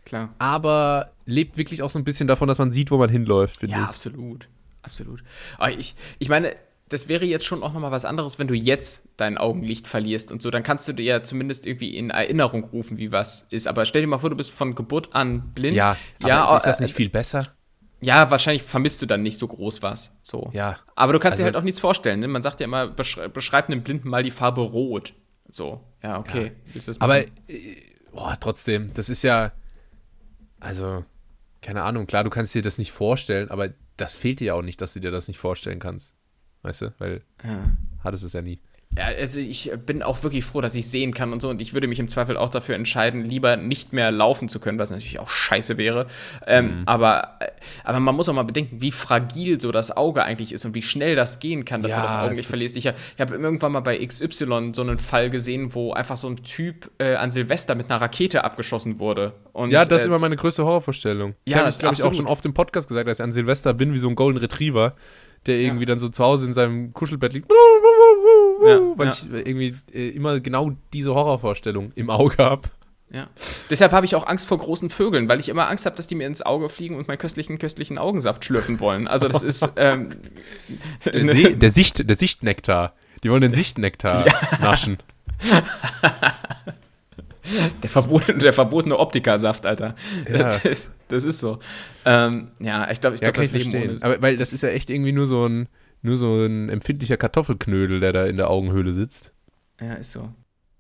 [0.05, 0.35] Klar.
[0.39, 3.77] aber lebt wirklich auch so ein bisschen davon, dass man sieht, wo man hinläuft, finde
[3.77, 3.89] Ja, ich.
[3.89, 4.49] absolut.
[4.83, 5.23] Absolut.
[5.59, 6.55] Aber ich, ich meine,
[6.89, 10.41] das wäre jetzt schon auch nochmal was anderes, wenn du jetzt dein Augenlicht verlierst und
[10.43, 10.51] so.
[10.51, 13.67] Dann kannst du dir ja zumindest irgendwie in Erinnerung rufen, wie was ist.
[13.67, 15.77] Aber stell dir mal vor, du bist von Geburt an blind.
[15.77, 17.55] Ja, aber ja ist das äh, nicht viel besser?
[18.01, 20.17] Ja, wahrscheinlich vermisst du dann nicht so groß was.
[20.23, 20.51] So.
[20.53, 20.79] Ja.
[20.95, 22.21] Aber du kannst dir Also- halt auch nichts vorstellen.
[22.21, 22.29] Ne?
[22.29, 25.15] Man sagt ja immer, beschrei beschreib einem Blinden mal die Farbe Rot.
[25.49, 25.81] So.
[26.03, 26.53] Ja, okay.
[26.75, 27.27] Das Aber, äh,
[28.13, 29.53] boah, trotzdem, das ist ja,
[30.61, 31.05] also,
[31.61, 34.63] keine Ahnung, klar, du kannst dir das nicht vorstellen, aber das fehlt dir ja auch
[34.63, 36.15] nicht, dass du dir das nicht vorstellen kannst.
[36.69, 36.93] Weißt du?
[36.99, 37.71] Weil Ja.
[38.05, 38.59] hattest es ja nie.
[38.97, 41.51] Ja, also ich bin auch wirklich froh, dass ich sehen kann und so.
[41.51, 44.79] Und ich würde mich im Zweifel auch dafür entscheiden, lieber nicht mehr laufen zu können,
[44.79, 46.07] was natürlich auch scheiße wäre.
[46.47, 47.49] Ähm, aber, äh,
[47.85, 50.81] aber man muss auch mal bedenken, wie fragil so das Auge eigentlich ist und wie
[50.83, 52.77] schnell das gehen kann, dass Ja, du das Auge nicht verlierst.
[52.79, 56.43] Ich, ich habe irgendwann mal bei XY so einen Fall gesehen, wo einfach so ein
[56.43, 59.35] Typ äh, an Silvester mit einer Rakete abgeschossen wurde.
[59.53, 61.35] Und, Ja, das ist äh, immer meine größte Horrorvorstellung.
[61.45, 63.33] Das Ja, habe ich, glaube ich, auch schon oft im Podcast gesagt, dass ich an
[63.33, 64.95] Silvester bin wie so ein Golden Retriever,
[65.49, 67.51] der irgendwie dann so zu Hause in seinem Kuschelbett liegt.
[67.51, 69.13] Ja, weil ja.
[69.13, 72.69] ich irgendwie äh, immer genau diese Horrorvorstellung im Auge habe.
[73.11, 73.29] Ja.
[73.71, 76.15] Deshalb habe ich auch Angst vor großen Vögeln, weil ich immer Angst habe, dass die
[76.15, 79.09] mir ins Auge fliegen und meinen köstlichen, köstlichen Augensaft schlürfen wollen.
[79.09, 80.11] Also das ist ähm,
[81.05, 82.95] Der, See, der, Sicht, der Sichtnektar.
[83.23, 84.27] Die wollen den Sichtnektar
[84.61, 84.99] naschen.
[87.83, 89.95] der, verbotene, der verbotene Optikersaft, Alter.
[90.29, 90.39] Ja.
[90.39, 91.59] Das, ist, das ist so.
[92.05, 94.03] Ähm, ja, ich glaube, ich Ja, glaube, kann das ich Leben ohne.
[94.03, 95.69] Aber weil das ist ja echt irgendwie nur so ein,
[96.03, 99.33] nur so ein empfindlicher Kartoffelknödel, der da in der Augenhöhle sitzt.
[99.81, 100.29] Ja, ist so.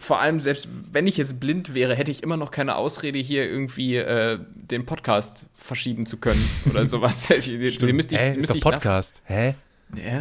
[0.00, 3.50] Vor allem, selbst wenn ich jetzt blind wäre, hätte ich immer noch keine Ausrede, hier
[3.50, 7.26] irgendwie äh, den Podcast verschieben zu können oder sowas.
[7.42, 9.22] Die müsste ich, Hä, ist müsste doch ich nach- Podcast.
[9.24, 9.54] Hä?
[9.96, 10.20] Ja,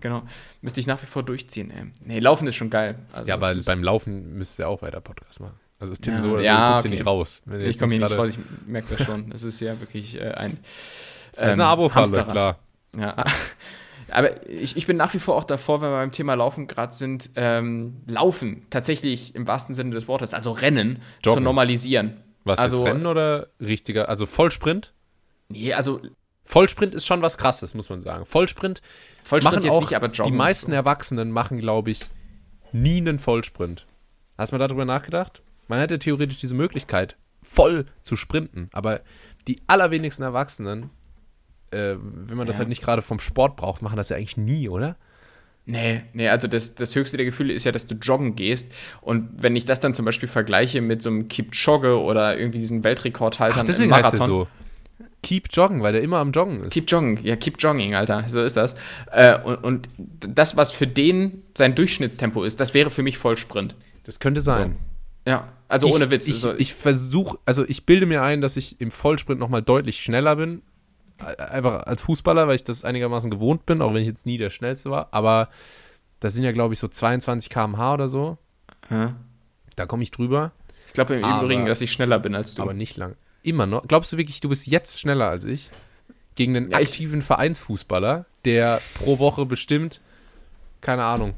[0.00, 0.24] genau.
[0.60, 1.84] Müsste ich nach wie vor durchziehen, ey.
[2.04, 2.96] Nee, Laufen ist schon geil.
[3.12, 5.54] Also, Ja, aber ist- beim Laufen müsst ihr auch weiter Podcast machen.
[5.90, 6.98] Also Tim Ja, so oder so, ja, du kommst hier okay.
[6.98, 7.42] nicht raus.
[7.60, 9.32] Ich komme hier nicht raus, ich merke das schon.
[9.32, 10.58] Es ist ja wirklich äh, ein.
[11.36, 12.30] Das ist ähm, eine Abo-Falle, Hamsterrad.
[12.30, 12.58] klar.
[12.96, 13.24] Ja.
[14.12, 16.94] Aber ich, ich bin nach wie vor auch davor, wenn wir beim Thema Laufen gerade
[16.94, 21.42] sind, ähm, Laufen tatsächlich im wahrsten Sinne des Wortes, also Rennen, zu Joggen.
[21.42, 22.18] normalisieren.
[22.44, 24.08] Was Also- jetzt Rennen oder richtiger?
[24.08, 24.92] Also Vollsprint?
[25.48, 26.00] Nee, also
[26.44, 28.24] Vollsprint ist schon was krasses, muss man sagen.
[28.26, 28.80] Vollsprint
[29.24, 30.30] Vollsprint machen jetzt auch nicht, aber Joggen.
[30.32, 30.76] die meisten so.
[30.76, 32.00] Erwachsenen machen, glaube ich,
[32.70, 33.86] nie einen Vollsprint.
[34.38, 35.42] Hast du mal darüber nachgedacht?
[35.68, 39.00] Man hätte theoretisch diese Möglichkeit, voll zu sprinten, aber
[39.48, 40.90] die allerwenigsten Erwachsenen,
[41.70, 42.60] äh, wenn man das Ja.
[42.60, 44.96] halt nicht gerade vom Sport braucht, machen das ja eigentlich nie, oder?
[45.66, 48.70] Nee, nee, also das, das höchste der Gefühle ist ja, dass du joggen gehst.
[49.00, 52.84] Und wenn ich das dann zum Beispiel vergleiche mit so einem Kipchoge oder irgendwie diesen
[52.84, 54.26] Weltrekordhaltern Ach, deswegen im heißt Marathon.
[54.26, 54.48] er so.
[55.22, 56.70] Keep joggen, weil der immer am Joggen ist.
[56.74, 58.74] Keep jogging, ja, keep jogging, Alter, so ist das.
[59.10, 59.88] Äh, und, und
[60.20, 63.74] das, was für den sein Durchschnittstempo ist, das wäre für mich Vollsprint.
[64.04, 64.76] das könnte sein.
[65.26, 66.28] Ja, also ohne ich, Witz.
[66.28, 70.02] Ich, also, ich versuche, also ich bilde mir ein, dass ich im Vollsprint nochmal deutlich
[70.02, 70.62] schneller bin.
[71.38, 74.50] Einfach als Fußballer, weil ich das einigermaßen gewohnt bin, auch wenn ich jetzt nie der
[74.50, 75.08] Schnellste war.
[75.12, 75.48] Aber
[76.20, 78.38] das sind ja, glaube ich, so 22 km/h oder so.
[78.90, 79.14] ja.
[79.76, 80.52] Da komme ich drüber,
[80.86, 82.62] ich glaube im Aber- Übrigen, dass ich schneller bin als du.
[82.62, 83.16] aber nicht lang.
[83.42, 83.88] Immer noch.
[83.88, 85.68] Glaubst du wirklich, du bist jetzt schneller als ich?
[86.36, 90.00] Gegen einen Ja, ich- aktiven Vereinsfußballer, der pro Woche bestimmt,
[90.80, 91.34] keine Ahnung,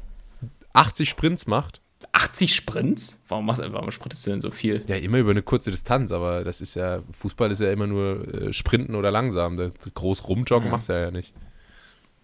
[0.73, 1.81] 80 Sprints macht?
[2.11, 3.19] 80 Sprints?
[3.27, 4.83] Warum, machst, warum sprintest du denn so viel?
[4.87, 8.27] Ja, immer über eine kurze Distanz, aber das ist ja, Fußball ist ja immer nur
[8.33, 9.57] äh, Sprinten oder langsam.
[9.57, 10.71] Das groß rumjoggen Ja.
[10.71, 11.33] machst du ja nicht.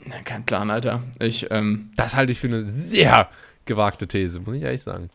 [0.06, 1.04] Na, kein Plan, Alter.
[1.20, 3.30] Ich, ähm, Das halte ich für eine sehr
[3.66, 5.10] gewagte These, muss ich ehrlich sagen.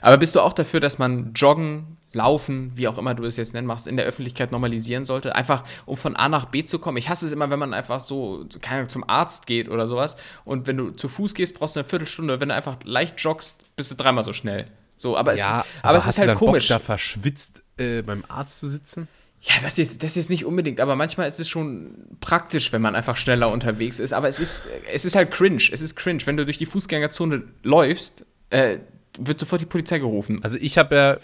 [0.00, 3.54] Aber bist du auch dafür, dass man Joggen, Laufen, wie auch immer du es jetzt
[3.54, 5.34] nennen machst, in der Öffentlichkeit normalisieren sollte?
[5.34, 6.96] Einfach, um von A nach B zu kommen.
[6.96, 10.16] Ich hasse es immer, wenn man einfach so, keine Ahnung, zum Arzt geht oder sowas.
[10.44, 12.40] Und wenn du zu Fuß gehst, brauchst du eine Viertelstunde.
[12.40, 14.66] Wenn du einfach leicht joggst, bist du dreimal so schnell.
[14.96, 15.50] So, aber es, ist,
[15.82, 16.68] aber es ist halt komisch.
[16.68, 19.08] Bock, da verschwitzt äh, beim Arzt zu sitzen?
[19.40, 22.94] Ja, das ist, das ist nicht unbedingt, aber manchmal ist es schon praktisch, wenn man
[22.94, 24.14] einfach schneller unterwegs ist.
[24.14, 25.62] Aber es ist, es ist halt cringe.
[25.70, 26.20] Es ist cringe.
[26.24, 28.78] Wenn du durch die Fußgängerzone läufst, äh,
[29.18, 30.40] wird sofort die Polizei gerufen.
[30.42, 31.18] Also ich habe ja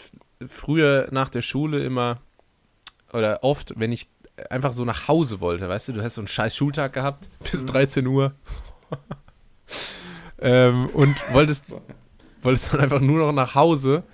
[0.49, 2.21] früher nach der Schule immer
[3.13, 4.09] oder oft, wenn ich
[4.49, 7.67] einfach so nach Hause wollte, weißt du, du hast so einen scheiß Schultag gehabt bis
[7.67, 8.33] 13 Uhr
[10.39, 11.75] ähm, und wolltest,
[12.43, 14.05] wolltest dann einfach nur noch nach Hause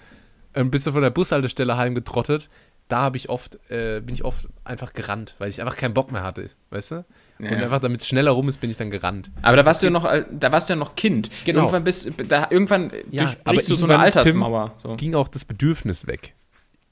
[0.56, 2.48] ähm, bist du von der Bushaltestelle heimgetrottet.
[2.88, 6.10] Da habe ich oft, äh, bin ich oft einfach gerannt, weil ich einfach keinen Bock
[6.10, 7.04] mehr hatte, weißt du?
[7.38, 7.58] Und Ja.
[7.58, 9.30] einfach damit es schneller rum ist, bin ich dann gerannt.
[9.42, 11.30] Aber da warst du ja noch, da warst du ja noch Kind.
[11.44, 11.60] Genau.
[11.60, 14.74] Irgendwann bist, da, irgendwann Ja, durchbrichst aber du so eine Altersmauer.
[14.78, 14.96] So.
[14.96, 16.34] Ging auch das Bedürfnis weg.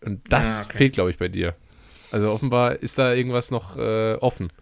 [0.05, 0.77] Und das Ah, okay.
[0.77, 1.55] fehlt, glaube ich, bei dir.
[2.11, 4.53] Also offenbar ist da irgendwas noch äh, offen.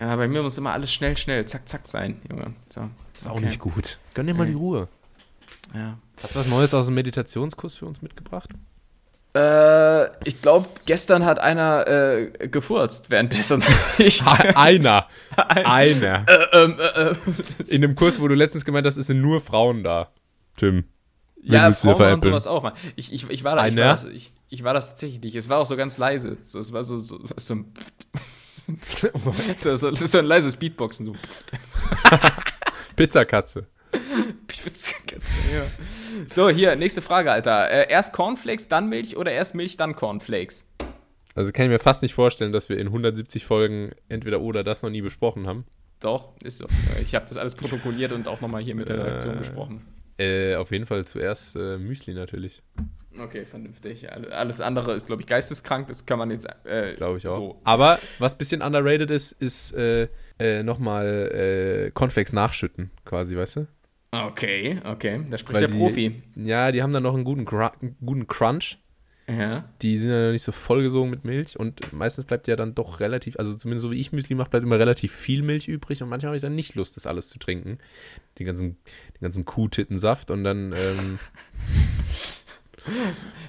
[0.00, 2.54] Ja, bei mir muss immer alles schnell, schnell, zack, zack sein, Junge.
[2.70, 2.88] So.
[3.12, 3.44] Ist auch Okay.
[3.46, 3.98] nicht gut.
[4.14, 4.88] Gönn dir mal die Ruhe.
[5.74, 5.98] Ja.
[6.22, 8.48] Hast du was Neues aus dem Meditationskurs für uns mitgebracht?
[9.34, 13.62] Äh, ich glaube, gestern hat einer äh, gefurzt währenddessen.
[13.98, 15.06] ich, Einer.
[15.36, 16.26] Einer.
[16.52, 17.14] ähm, äh, äh,
[17.68, 20.10] In dem Kurs, wo du letztens gemeint hast, es sind nur Frauen da.
[20.56, 20.84] Tim.
[21.42, 22.32] ja, Frauen und veräppeln?
[22.32, 22.72] sowas auch mal.
[22.96, 25.34] Ich, ich, ich, war da, ich, war das, ich, ich war das tatsächlich nicht.
[25.36, 26.38] Es war auch so ganz leise.
[26.42, 27.72] So, es war so, so, so, ein
[29.58, 31.06] so, so, so ein leises Beatboxen.
[31.06, 31.16] So.
[32.96, 33.66] Pizzakatze.
[35.52, 35.62] ja.
[36.28, 37.70] So, hier, nächste Frage, Alter.
[37.70, 40.64] Äh, erst Cornflakes, dann Milch oder erst Milch, dann Cornflakes?
[41.34, 44.82] Also kann ich mir fast nicht vorstellen, dass wir in 170 Folgen entweder oder das
[44.82, 45.64] noch nie besprochen haben.
[46.00, 46.66] Doch, ist so.
[47.00, 49.38] Ich habe das alles protokolliert und auch nochmal hier mit der Redaktion Äh.
[49.38, 49.86] gesprochen.
[50.18, 52.62] Äh, auf jeden Fall zuerst äh, Müsli natürlich.
[53.18, 54.10] Okay, vernünftig.
[54.12, 55.88] Alle- Alles andere ist, glaube ich, geisteskrank.
[55.88, 56.46] Das kann man jetzt.
[56.64, 57.34] Äh, Glaube ich auch.
[57.34, 57.60] So.
[57.64, 60.08] Aber was ein bisschen underrated ist, ist äh,
[60.40, 63.66] äh, nochmal äh, Cornflakes nachschütten, quasi, weißt du?
[64.10, 65.26] Okay, okay.
[65.28, 66.22] Da spricht Weil der die- Profi.
[66.34, 68.78] Ja, die haben dann noch einen guten, Gra einen guten Crunch.
[69.28, 69.68] Ja.
[69.82, 73.00] Die sind ja noch nicht so vollgesogen mit Milch und meistens bleibt ja dann doch
[73.00, 76.08] relativ, also zumindest so wie ich Müsli mache, bleibt immer relativ viel Milch übrig und
[76.08, 77.76] manchmal habe ich dann nicht Lust, das alles zu trinken.
[78.38, 78.78] Den ganzen,
[79.16, 81.18] den ganzen Kuhtittensaft und dann, ähm,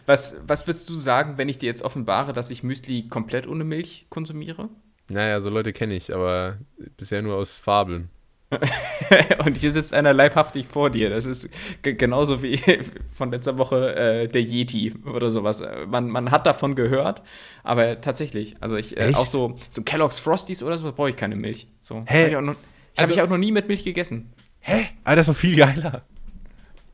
[0.05, 3.64] Was, was würdest du sagen, wenn ich dir jetzt offenbare, dass ich Müsli komplett ohne
[3.64, 4.68] Milch konsumiere?
[5.12, 6.57] naja, so Leute kenne ich, aber
[6.97, 8.10] bisher nur aus Fabeln.
[9.45, 11.10] Und hier sitzt einer leibhaftig vor dir.
[11.10, 11.50] Das ist
[11.84, 12.60] ge- genauso wie
[13.14, 15.62] von letzter Woche äh, der Yeti oder sowas.
[15.62, 17.22] Äh, Man, man hat davon gehört,
[17.64, 21.36] aber tatsächlich, also ich äh, auch so, so Kellogg's Frosties oder so brauche ich keine
[21.36, 21.68] Milch.
[21.80, 22.04] So.
[22.08, 22.24] Hä?
[22.24, 22.56] Hab ich auch noch,
[22.95, 24.34] Also- habe ich auch noch nie mit Milch gegessen.
[24.62, 24.88] Hä?
[25.04, 26.04] Aber das ist doch viel geiler.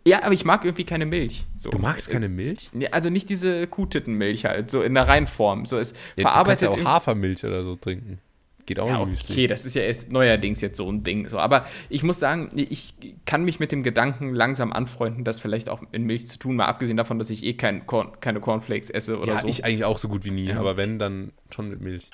[0.07, 1.45] Ja, aber ich mag irgendwie keine Milch.
[1.55, 1.71] So.
[1.71, 2.69] Du magst keine Milch?
[2.91, 5.65] Also nicht diese Kuhtittenmilch halt, so in der Reinform.
[5.65, 6.63] So ist Ja, verarbeitet.
[6.63, 8.19] du kannst ja auch Hafermilch oder so trinken.
[8.65, 9.33] Geht auch Ja, in Müsli.
[9.33, 11.27] okay, das ist ja erst neuerdings jetzt so ein Ding.
[11.29, 11.37] So.
[11.37, 12.95] Aber ich muss sagen, ich
[13.25, 16.65] kann mich mit dem Gedanken langsam anfreunden, das vielleicht auch in Milch zu tun, mal
[16.65, 19.47] abgesehen davon, dass ich eh kein Corn, keine Cornflakes esse oder Ja, so.
[19.47, 20.59] ich eigentlich auch so gut wie nie, Ja.
[20.59, 22.09] aber wenn, dann schon mit Milch.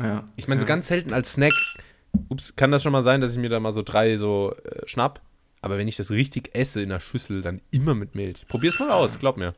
[0.00, 0.24] ja.
[0.36, 1.52] Ich meine, so ganz selten als Snack,
[2.28, 4.86] ups, kann das schon mal sein, dass ich mir da mal so drei so äh,
[4.88, 5.20] schnapp.
[5.62, 8.44] Aber wenn ich das richtig esse in der Schüssel, dann immer mit Milch.
[8.48, 9.54] Probier's mal aus, glaub mir.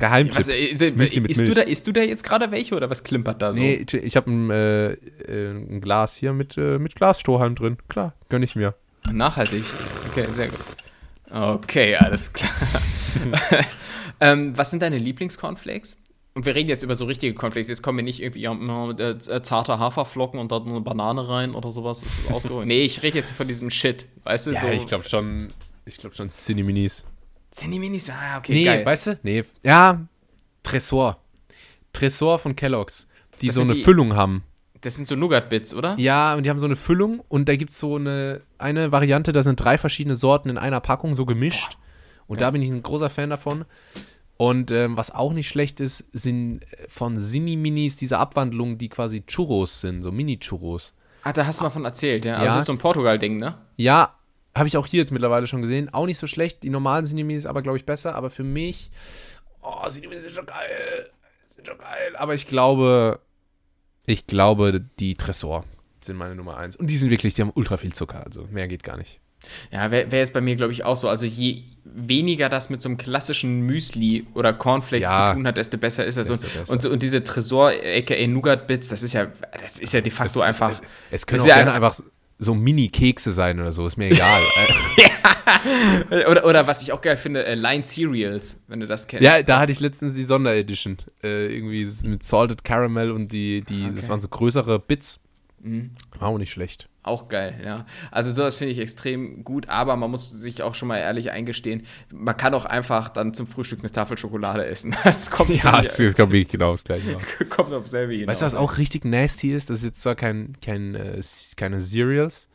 [0.00, 0.36] Geheimtipp.
[0.36, 3.40] Was, äh, ist, isst, du da, isst du da jetzt gerade welche oder was klimpert
[3.40, 3.60] da so?
[3.60, 7.76] Nee, ich habe ein, äh, äh, ein Glas hier mit, äh, mit Glasstrohhalm drin.
[7.88, 8.74] Klar, gönn ich mir.
[9.12, 9.62] Nachhaltig.
[10.10, 10.58] Okay, sehr gut.
[11.30, 12.50] Okay, alles klar.
[14.20, 15.96] ähm, was sind deine Lieblingscornflakes?
[16.32, 17.68] Und wir reden jetzt über so richtige Cornflakes.
[17.68, 21.72] Jetzt kommen wir nicht irgendwie äh, äh, zarte Haferflocken und da eine Banane rein oder
[21.72, 22.02] sowas.
[22.02, 24.06] Ist nee, ich rede jetzt von diesem Shit.
[24.24, 24.68] Weißt du, Ja, so.
[24.68, 25.48] ich glaube schon,
[25.84, 27.04] ich glaube schon Cineminis.
[27.66, 28.10] Minis?
[28.10, 28.86] Ah, okay, Nee, geil.
[28.86, 29.18] weißt du?
[29.22, 30.00] Nee, ja,
[30.62, 31.18] Tresor.
[31.92, 33.06] Tresor von Kellogg's,
[33.40, 34.44] die Das so eine die- Füllung haben.
[34.82, 35.94] Das sind so Nougat-Bits, oder?
[35.98, 39.32] Ja, und die haben so eine Füllung und da gibt es so eine, eine Variante,
[39.32, 41.76] da sind drei verschiedene Sorten in einer Packung so gemischt.
[42.26, 43.64] Und da bin ich ein großer Fan davon.
[44.38, 49.20] Und ähm, was auch nicht schlecht ist, sind äh, von Sini-Minis diese Abwandlungen, die quasi
[49.26, 50.94] Churros sind, so Mini-Churros.
[51.24, 52.36] Ah, da hast du mal von erzählt, ja.
[52.36, 52.50] Aber Ja.
[52.50, 53.58] das ist so ein Portugal-Ding, ne?
[53.76, 54.14] Ja,
[54.54, 55.92] habe ich auch hier jetzt mittlerweile schon gesehen.
[55.92, 56.62] Auch nicht so schlecht.
[56.62, 58.14] Die normalen Sini-Minis aber, glaube ich, besser.
[58.14, 58.90] Aber für mich,
[59.62, 61.10] oh, Sini-Minis sind schon geil.
[61.46, 62.16] Sind schon geil.
[62.16, 63.20] Aber ich glaube,
[64.06, 65.64] ich glaube, die Tresor
[66.00, 66.76] sind meine Nummer eins.
[66.76, 68.24] Und die sind wirklich, die haben ultra viel Zucker.
[68.24, 69.20] Also mehr geht gar nicht.
[69.70, 71.08] Ja, wäre wär jetzt bei mir, glaube ich, auch so.
[71.08, 75.28] Also je weniger das mit so einem klassischen Müsli oder Cornflakes Ja.
[75.28, 76.28] zu tun hat, desto besser ist das.
[76.28, 76.72] Und, besser.
[76.72, 79.28] und, so, und diese Tresor, aka Nougat-Bits, das ist ja,
[79.60, 80.70] das ist ja de facto einfach.
[80.72, 82.00] Es, es können ist auch ja gerne einfach
[82.42, 83.86] so Mini-Kekse sein oder so.
[83.86, 84.40] Ist mir egal.
[86.10, 89.22] Oder, oder was ich auch geil finde, äh, Line Cereals, wenn du das kennst.
[89.24, 90.96] ja, da hatte ich letztens die Sonderedition.
[91.22, 94.08] Äh, irgendwie mit Salted Caramel und die, die das Okay.
[94.08, 95.20] waren so größere Bits.
[96.18, 96.88] War auch nicht schlecht.
[97.02, 97.86] Auch geil, ja.
[98.10, 101.86] Also sowas finde ich extrem gut, aber man muss sich auch schon mal ehrlich eingestehen,
[102.12, 104.94] man kann auch einfach dann zum Frühstück eine Tafel Schokolade essen.
[105.04, 107.16] Das kommt Ja, es ist glaube ich genau das gleiche.
[107.50, 108.28] kommt auf selbe hinaus.
[108.28, 109.70] Weißt du, was auch richtig nasty ist?
[109.70, 111.20] Das ist jetzt zwar kein, kein, äh,
[111.56, 112.48] keine Cereals,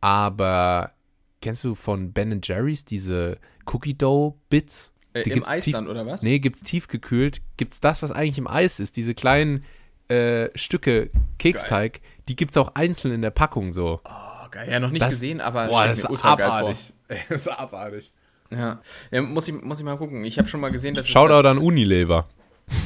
[0.00, 0.92] aber
[1.40, 4.92] kennst du von Ben Jerry's diese Cookie Dough Bits?
[5.14, 6.22] äh, die Im Eis tief- dann, oder was?
[6.22, 7.40] Nee, gibt's tiefgekühlt.
[7.56, 9.64] Gibt's das, was eigentlich im Eis ist, diese kleinen
[10.08, 14.00] äh, Stücke Keksteig, die gibt's auch einzeln in der Packung so.
[14.04, 14.68] Oh, geil.
[14.70, 16.92] Ja, noch nicht Das- gesehen, aber Boah, das ist ultra geil abartig.
[17.28, 18.10] Das ist abartig.
[18.50, 18.80] Ja.
[19.10, 20.24] ja, muss, ich, muss ich mal gucken.
[20.24, 22.26] Ich habe schon mal gesehen, dass es Shoutout da- an Unilever.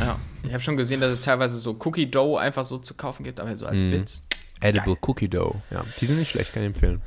[0.00, 3.24] Ja, ich habe schon gesehen, dass es teilweise so Cookie Dough einfach so zu kaufen
[3.24, 3.90] gibt, aber so als Mhm.
[3.92, 4.26] Bits.
[4.60, 5.56] Edible Cookie Dough.
[5.70, 7.00] Ja, die sind nicht schlecht, kann ich empfehlen.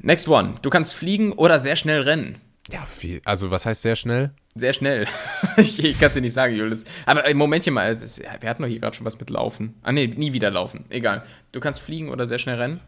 [0.00, 0.54] Next one.
[0.60, 2.40] Du kannst fliegen oder sehr schnell rennen.
[2.72, 3.20] Ja, viel.
[3.24, 4.30] Also, was heißt sehr schnell?
[4.54, 5.06] Sehr schnell.
[5.56, 6.84] ich ich kann es dir nicht sagen, Julius.
[7.06, 9.74] Aber im Momentchen mal, das, ja, wir hatten doch hier gerade schon was mit Laufen.
[9.82, 10.86] Ah, nee, nie wieder laufen.
[10.88, 11.24] Egal.
[11.52, 12.80] Du kannst fliegen oder sehr schnell rennen.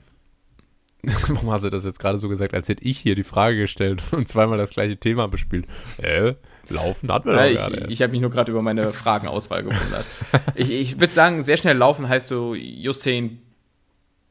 [1.29, 4.03] Warum hast du das jetzt gerade so gesagt, als hätte ich hier die Frage gestellt
[4.13, 5.67] und zweimal das gleiche Thema bespielt?
[5.99, 6.35] Äh,
[6.69, 7.91] laufen hatten wir doch Ja, ich gerade erst.
[7.91, 10.07] ich habe mich nur gerade über meine Fragenauswahl gewundert.
[10.55, 13.41] ich ich würde sagen, sehr schnell laufen heißt so Usain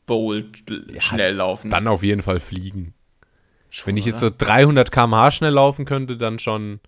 [0.05, 0.63] Bolt
[0.99, 1.71] schnell laufen.
[1.71, 2.93] Dann auf jeden Fall fliegen.
[3.69, 6.79] Schon, Wenn ich jetzt so 300 km/h schnell laufen könnte, dann schon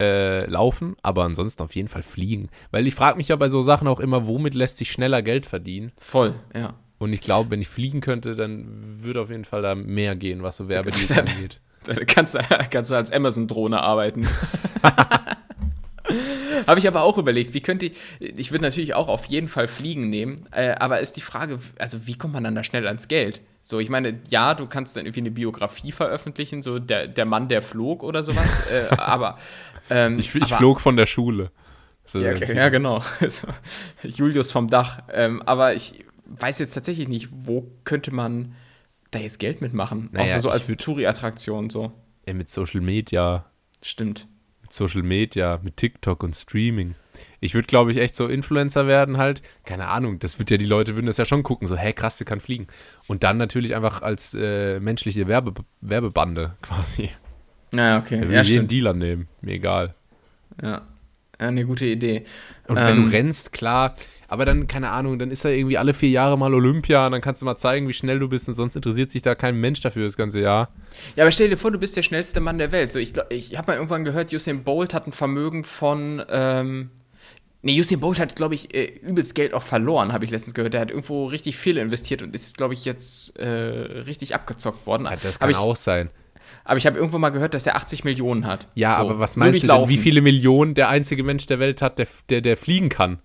[0.00, 2.48] äh, laufen, aber ansonsten auf jeden Fall fliegen.
[2.70, 5.46] Weil ich frage mich ja bei so Sachen auch immer, womit lässt sich schneller Geld
[5.46, 5.92] verdienen?
[5.98, 6.74] Voll, ja.
[6.98, 8.64] Und ich glaube, wenn ich fliegen könnte, dann
[9.02, 11.60] würde auf jeden Fall da mehr gehen, was so Werbedeals dann- angeht.
[11.84, 12.38] Da kannst du,
[12.70, 14.28] kannst du als Amazon-Drohne arbeiten.
[16.66, 19.68] Habe ich aber auch überlegt, wie könnte ich, ich würde natürlich auch auf jeden Fall
[19.68, 23.08] Fliegen nehmen, äh, aber ist die Frage, also wie kommt man dann da schnell ans
[23.08, 23.40] Geld?
[23.62, 27.48] So, ich meine, ja, du kannst dann irgendwie eine Biografie veröffentlichen, so der, der Mann,
[27.48, 29.38] der flog oder sowas, äh, aber
[29.90, 31.50] ähm, Ich, ich aber, flog von der Schule.
[32.04, 33.02] So, Ja, okay, ja genau.
[34.02, 35.04] Julius vom Dach.
[35.12, 38.54] Ähm, aber ich weiß jetzt tatsächlich nicht, wo könnte man
[39.12, 40.08] da jetzt Geld mitmachen?
[40.10, 41.92] Naja, Außer so als Touri-Attraktion so.
[42.24, 43.44] Ey, mit Social Media,
[43.82, 44.28] Stimmt.
[44.72, 46.94] Social Media, mit TikTok und Streaming.
[47.40, 49.42] Ich würde, glaube ich, echt so Influencer werden halt.
[49.64, 52.16] Keine Ahnung, das wird ja, die Leute würden das ja schon gucken, so, hey, krass,
[52.16, 52.68] der kann fliegen.
[53.06, 55.52] Und dann natürlich einfach als äh, menschliche Werbe,
[55.82, 57.10] Werbebande quasi.
[57.72, 58.20] Ja, okay.
[58.22, 58.70] Will Ja, jeden stimmt.
[58.70, 59.94] Dealer nehmen, mir egal.
[60.62, 60.82] Ja.
[61.38, 62.24] eine gute Idee.
[62.68, 63.04] Und wenn Ähm.
[63.06, 63.94] du rennst, klar,
[64.32, 67.20] aber dann, keine Ahnung, dann ist da irgendwie alle vier Jahre mal Olympia und dann
[67.20, 69.82] kannst du mal zeigen, wie schnell du bist und sonst interessiert sich da kein Mensch
[69.82, 70.70] dafür das ganze Jahr.
[71.16, 72.92] Ja, aber stell dir vor, du bist der schnellste Mann der Welt.
[72.92, 76.22] So, ich ich habe mal irgendwann gehört, Usain Bolt hat ein Vermögen von.
[76.30, 76.88] Ähm,
[77.60, 80.72] nee, Usain Bolt hat, glaube ich, äh, übelst Geld auch verloren, habe ich letztens gehört.
[80.72, 85.04] Der hat irgendwo richtig viel investiert und ist, glaube ich, jetzt äh, richtig abgezockt worden.
[85.04, 86.08] Ja, das kann ich, auch sein.
[86.64, 88.66] aber ich habe irgendwo mal gehört, dass der 80 Millionen hat.
[88.76, 91.82] Ja, So, aber was meinst du denn, wie viele Millionen der einzige Mensch der Welt
[91.82, 93.18] hat, der, der, der fliegen kann?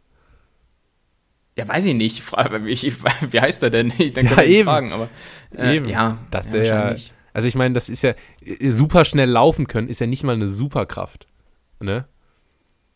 [1.58, 2.24] Ja, weiß ich nicht.
[2.64, 2.94] Wie, ich,
[3.32, 3.92] wie heißt er denn?
[4.14, 4.66] Dann Ja, eben.
[4.66, 5.10] fragen, aber.
[5.58, 5.90] Äh, Eben.
[5.90, 6.96] Ja, Das ja, ist ja,
[7.34, 8.14] also ich meine, das ist ja,
[8.46, 11.28] äh, super schnell laufen können, ist ja nicht mal eine Superkraft.
[11.80, 12.06] Ne?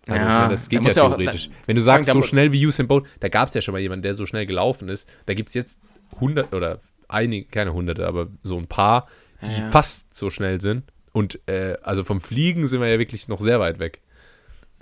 [0.07, 1.47] Also ich Ja, meine, das da geht ja ja auch- theoretisch.
[1.49, 3.79] da- Wenn du sagst, so schnell wie Usain Bolt, da gab es ja schon mal
[3.79, 5.07] jemanden, der so schnell gelaufen ist.
[5.25, 5.79] Da gibt es jetzt
[6.19, 9.07] hundert oder einige, keine hunderte, aber so ein paar,
[9.43, 9.69] die ja.
[9.69, 10.83] fast so schnell sind.
[11.13, 14.01] Und äh, also vom Fliegen sind wir ja wirklich noch sehr weit weg.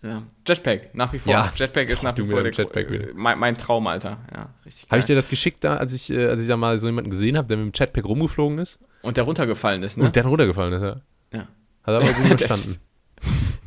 [0.01, 0.23] Ja.
[0.47, 1.31] Jetpack, nach wie vor.
[1.33, 1.51] Ja.
[1.55, 4.19] Jetpack ist Ach, nach wie vor der, Jetpack mein, mein Traum, Alter.
[4.33, 6.77] Ja, richtig Habe ich dir das geschickt, da, als ich, äh, als ich da mal
[6.79, 10.05] so jemanden gesehen habe, der mit dem Jetpack rumgeflogen ist Und der runtergefallen ist, ne?
[10.05, 10.81] und dann runtergefallen ist?
[10.83, 11.01] Ja.
[11.33, 11.39] Ja.
[11.41, 11.47] Hat
[11.85, 12.77] er aber gut verstanden.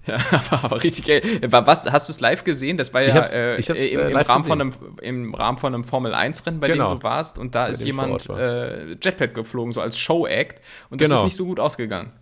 [0.04, 1.22] Ja, aber, aber richtig geil.
[1.46, 2.76] Was, hast du es live gesehen?
[2.76, 4.82] Das war ja äh, im, äh, im, live Rahmen von gesehen.
[4.98, 6.94] einem, im Rahmen von einem Formel-1-Rennen, bei Genau.
[6.94, 7.38] dem du warst.
[7.38, 10.60] Und da Bei ist jemand äh, Jetpack geflogen, so als Show-Act.
[10.90, 11.20] Und das Genau.
[11.20, 12.12] ist nicht so gut ausgegangen.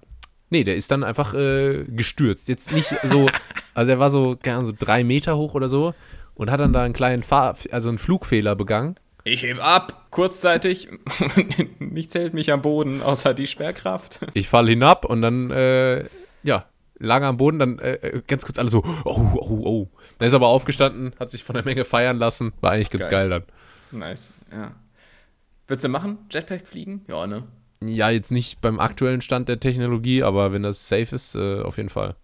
[0.50, 2.48] Nee, der ist dann einfach äh, gestürzt.
[2.48, 3.28] Jetzt nicht so,
[3.74, 5.94] also er war so, keine Ahnung, so drei Meter hoch oder so
[6.34, 8.96] und hat dann da einen kleinen Fahr also einen Flugfehler begangen.
[9.24, 10.88] Ich heb ab, kurzzeitig.
[11.78, 14.20] Nichts hält mich am Boden, außer die Sperrkraft.
[14.34, 16.06] Ich falle hinab und dann, äh,
[16.42, 16.64] ja,
[16.98, 19.88] lag am Boden, dann äh, äh, ganz kurz alle so, oh, oh, oh.
[20.18, 22.52] Dann ist er aber aufgestanden, hat sich von der Menge feiern lassen.
[22.60, 23.28] War eigentlich ganz Geil.
[23.28, 23.44] geil,
[23.90, 24.00] dann.
[24.00, 24.72] Nice, ja.
[25.66, 26.18] Würdest du machen?
[26.30, 27.04] Jetpack fliegen?
[27.06, 27.44] Ja, ne?
[27.82, 31.78] Ja, jetzt nicht beim aktuellen Stand der Technologie, aber wenn das safe ist, äh, auf
[31.78, 32.14] jeden Fall.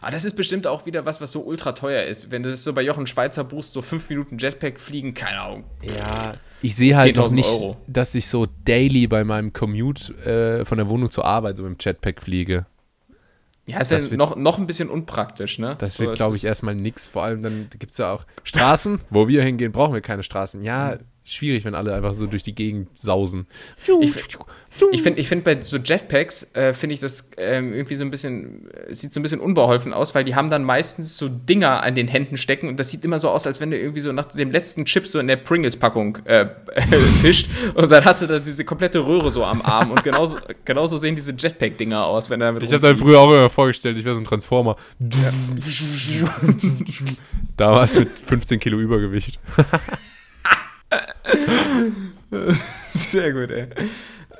[0.00, 2.30] Ah, das ist bestimmt auch wieder was, was so ultra teuer ist.
[2.30, 5.64] Wenn du das so bei Jochen Schweizer buchst, so fünf Minuten Jetpack fliegen, keine Ahnung.
[5.82, 7.76] Ja, ich sehe halt noch 10.000 nicht, Euro.
[7.86, 10.14] dass ich so daily bei meinem Commute
[10.60, 12.66] äh, von der Wohnung zur Arbeit so mit dem Jetpack fliege.
[13.66, 15.76] Ja, ist Das wird- noch, noch ein bisschen unpraktisch, ne?
[15.78, 17.06] Das wird, glaube ich, erstmal nix.
[17.06, 20.62] Vor allem dann gibt es ja auch Straßen, wo wir hingehen, brauchen wir keine Straßen.
[20.62, 23.46] Ja, schwierig, wenn alle einfach so durch die Gegend sausen.
[24.00, 24.14] Ich,
[24.92, 28.10] ich finde, ich find bei so Jetpacks, äh, finde ich das ähm, irgendwie so ein
[28.10, 31.82] bisschen, äh, sieht so ein bisschen unbeholfen aus, weil die haben dann meistens so Dinger
[31.82, 34.12] an den Händen stecken und das sieht immer so aus, als wenn du irgendwie so
[34.12, 36.46] nach dem letzten Chip so in der Pringles-Packung äh,
[37.22, 40.98] fischt und dann hast du da diese komplette Röhre so am Arm und genauso, genauso
[40.98, 44.04] sehen diese Jetpack-Dinger aus, wenn er mit Ich habe dann früher auch immer vorgestellt, ich
[44.04, 44.76] wäre so ein Transformer.
[45.00, 45.32] Ja.
[47.56, 49.38] Damals mit 15 Kilo Übergewicht.
[52.92, 53.68] Sehr gut, ey.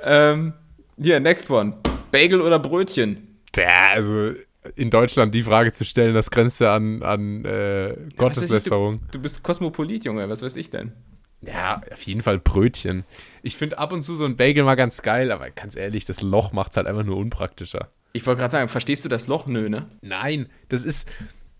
[0.03, 0.53] Ähm,
[0.97, 1.77] hier, next one.
[2.11, 3.39] Bagel oder Brötchen?
[3.55, 4.31] Ja, also
[4.75, 8.93] in Deutschland die Frage zu stellen, das grenzt ja an, an äh, Gotteslästerung.
[8.93, 10.93] Du, du, bist Kosmopolit, Junge, was weiß ich denn?
[11.41, 13.03] Ja, auf jeden Fall Brötchen.
[13.43, 16.21] Ich finde ab und zu so ein Bagel mal ganz geil, aber ganz ehrlich, das
[16.21, 17.89] Loch macht es halt einfach nur unpraktischer.
[18.13, 19.45] Ich wollte gerade sagen, verstehst du das Loch?
[19.45, 19.87] Nö, ne?
[20.01, 21.09] Nein, das ist,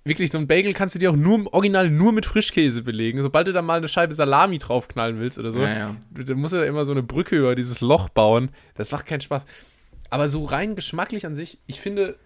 [0.06, 3.22] wirklich, so ein Bagel kannst du dir auch nur original nur mit Frischkäse belegen.
[3.22, 5.96] Sobald du da mal eine Scheibe Salami draufknallen willst oder so, ja, ja.
[6.14, 8.50] dann musst du da immer so eine Brücke über dieses Loch bauen.
[8.76, 9.46] Das macht keinen Spaß.
[10.12, 12.18] Aber so rein geschmacklich an sich, ich finde,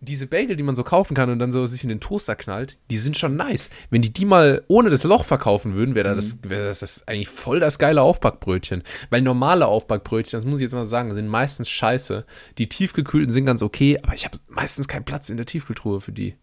[0.00, 2.76] diese Bagel, die man so kaufen kann und dann so sich in den Toaster knallt,
[2.90, 3.70] die sind schon nice.
[3.88, 6.16] Wenn die die mal ohne das Loch verkaufen würden, wäre mhm.
[6.16, 8.82] das, wär das, das eigentlich voll das geile Aufbackbrötchen.
[9.08, 12.26] Weil normale Aufbackbrötchen, das muss ich jetzt mal sagen, sind meistens scheiße.
[12.58, 16.12] Die tiefgekühlten sind ganz okay, aber ich habe meistens keinen Platz in der Tiefkühltruhe für
[16.12, 16.34] die.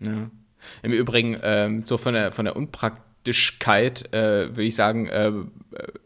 [0.00, 0.30] Ja.
[0.82, 5.32] Im Übrigen, ähm, so von der, von der Unpraktischkeit äh, würde ich sagen, äh,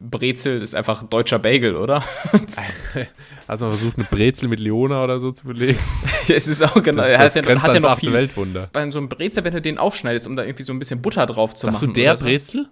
[0.00, 2.04] Brezel ist einfach deutscher Bagel, oder?
[3.48, 5.78] Hast du mal versucht, eine Brezel mit Leona oder so zu belegen?
[6.26, 7.02] ja, es ist auch genau.
[7.02, 8.12] Das, das ja, hat ja noch viel.
[8.12, 8.68] Weltwunder.
[8.72, 11.26] Bei so einem Brezel, wenn du den aufschneidest, um da irgendwie so ein bisschen Butter
[11.26, 11.94] drauf zu Sagst machen.
[11.94, 12.68] Sagst du der Brezel?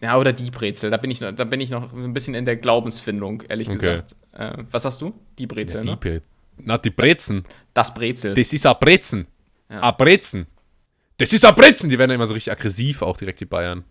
[0.00, 0.90] Ja, oder die Brezel.
[0.90, 3.78] Da bin ich noch, da bin ich noch ein bisschen in der Glaubensfindung, ehrlich okay.
[3.78, 4.16] gesagt.
[4.32, 5.14] Äh, was sagst du?
[5.38, 6.22] Die Brezel, ja, die ne?
[6.58, 7.44] Na, die Brezen.
[7.72, 8.34] Das Brezel.
[8.34, 9.26] Das ist ein Brezen.
[9.70, 9.80] Ja.
[9.80, 10.46] Abrezen.
[11.18, 11.90] Das ist Abrezen.
[11.90, 13.84] Die werden immer so richtig aggressiv, auch direkt die Bayern.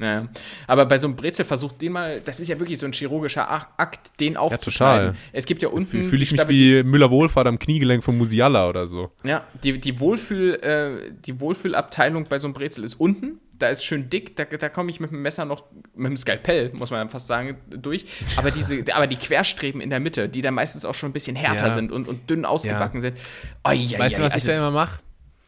[0.00, 0.28] Ja.
[0.66, 3.50] Aber bei so einem Brezel versucht den mal, das ist ja wirklich so ein chirurgischer
[3.78, 5.06] Akt, den aufzuschneiden.
[5.06, 5.24] Ja, total.
[5.32, 6.04] Es gibt ja unten.
[6.04, 9.10] Fühle ich mich wie Müller-Wohlfahrt am Kniegelenk von Musiala oder so.
[9.24, 13.40] Ja, die, die, Wohlfühl, äh, die Wohlfühlabteilung bei so einem Brezel ist unten.
[13.58, 16.72] Da ist schön dick, da, da komme ich mit dem Messer noch, mit dem Skalpell,
[16.72, 18.06] muss man fast sagen, durch.
[18.36, 21.36] Aber, diese, aber die Querstreben in der Mitte, die dann meistens auch schon ein bisschen
[21.36, 21.72] härter ja.
[21.72, 23.10] sind und, und dünn ausgebacken ja.
[23.10, 23.18] sind.
[23.64, 25.00] Oh, ja, weißt du, was also, ich da immer mache?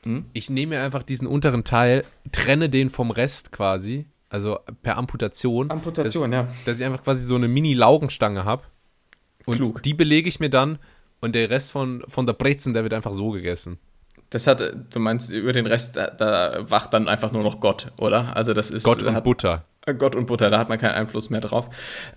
[0.04, 0.26] Hm?
[0.32, 5.70] Ich nehme mir einfach diesen unteren Teil, trenne den vom Rest quasi, also per Amputation.
[5.70, 6.48] Amputation, dass, ja.
[6.64, 8.62] Dass ich einfach quasi so eine Mini-Laugenstange habe.
[9.46, 9.82] Und Klug.
[9.82, 10.78] die belege ich mir dann
[11.20, 13.78] und der Rest von, von der Brezen, der wird einfach so gegessen.
[14.30, 17.88] Das hat, du meinst, über den Rest, da, da wacht dann einfach nur noch Gott,
[17.98, 18.36] oder?
[18.36, 18.84] Also das ist.
[18.84, 19.64] Gott und hat, Butter.
[19.98, 21.68] Gott und Butter, da hat man keinen Einfluss mehr drauf.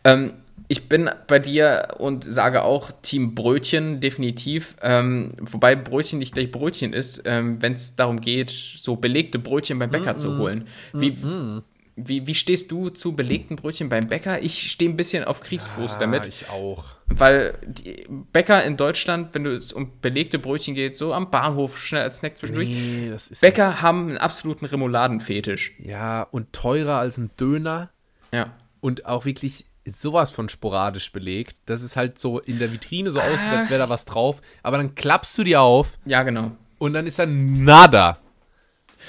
[0.03, 0.33] Ähm,
[0.67, 4.75] ich bin bei dir und sage auch Team Brötchen, definitiv.
[4.81, 9.79] Ähm, wobei Brötchen nicht gleich Brötchen ist, ähm, wenn es darum geht, so belegte Brötchen
[9.79, 10.19] beim Bäcker mm -mm.
[10.19, 10.67] zu holen.
[10.93, 11.63] Wie, mm
[11.95, 14.41] wie, wie stehst du zu belegten Brötchen beim Bäcker?
[14.41, 16.25] Ich stehe ein bisschen auf Kriegsfuß ja, damit.
[16.25, 16.85] Ich auch.
[17.07, 22.01] Weil die Bäcker in Deutschland, wenn es um belegte Brötchen geht, so am Bahnhof schnell
[22.01, 22.69] als Snack zwischendurch.
[22.69, 23.81] Nee, das ist Bäcker jetzt.
[23.81, 25.73] haben einen absoluten Remouladenfetisch.
[25.77, 27.91] Ja, und teurer als ein Döner.
[28.31, 28.53] Ja.
[28.81, 33.19] Und auch wirklich sowas von sporadisch belegt, dass es halt so in der Vitrine so
[33.19, 34.41] aussieht, als wäre da was drauf.
[34.63, 35.99] Aber dann klappst du die auf.
[36.05, 36.51] Ja, genau.
[36.79, 38.19] Und dann ist da nada.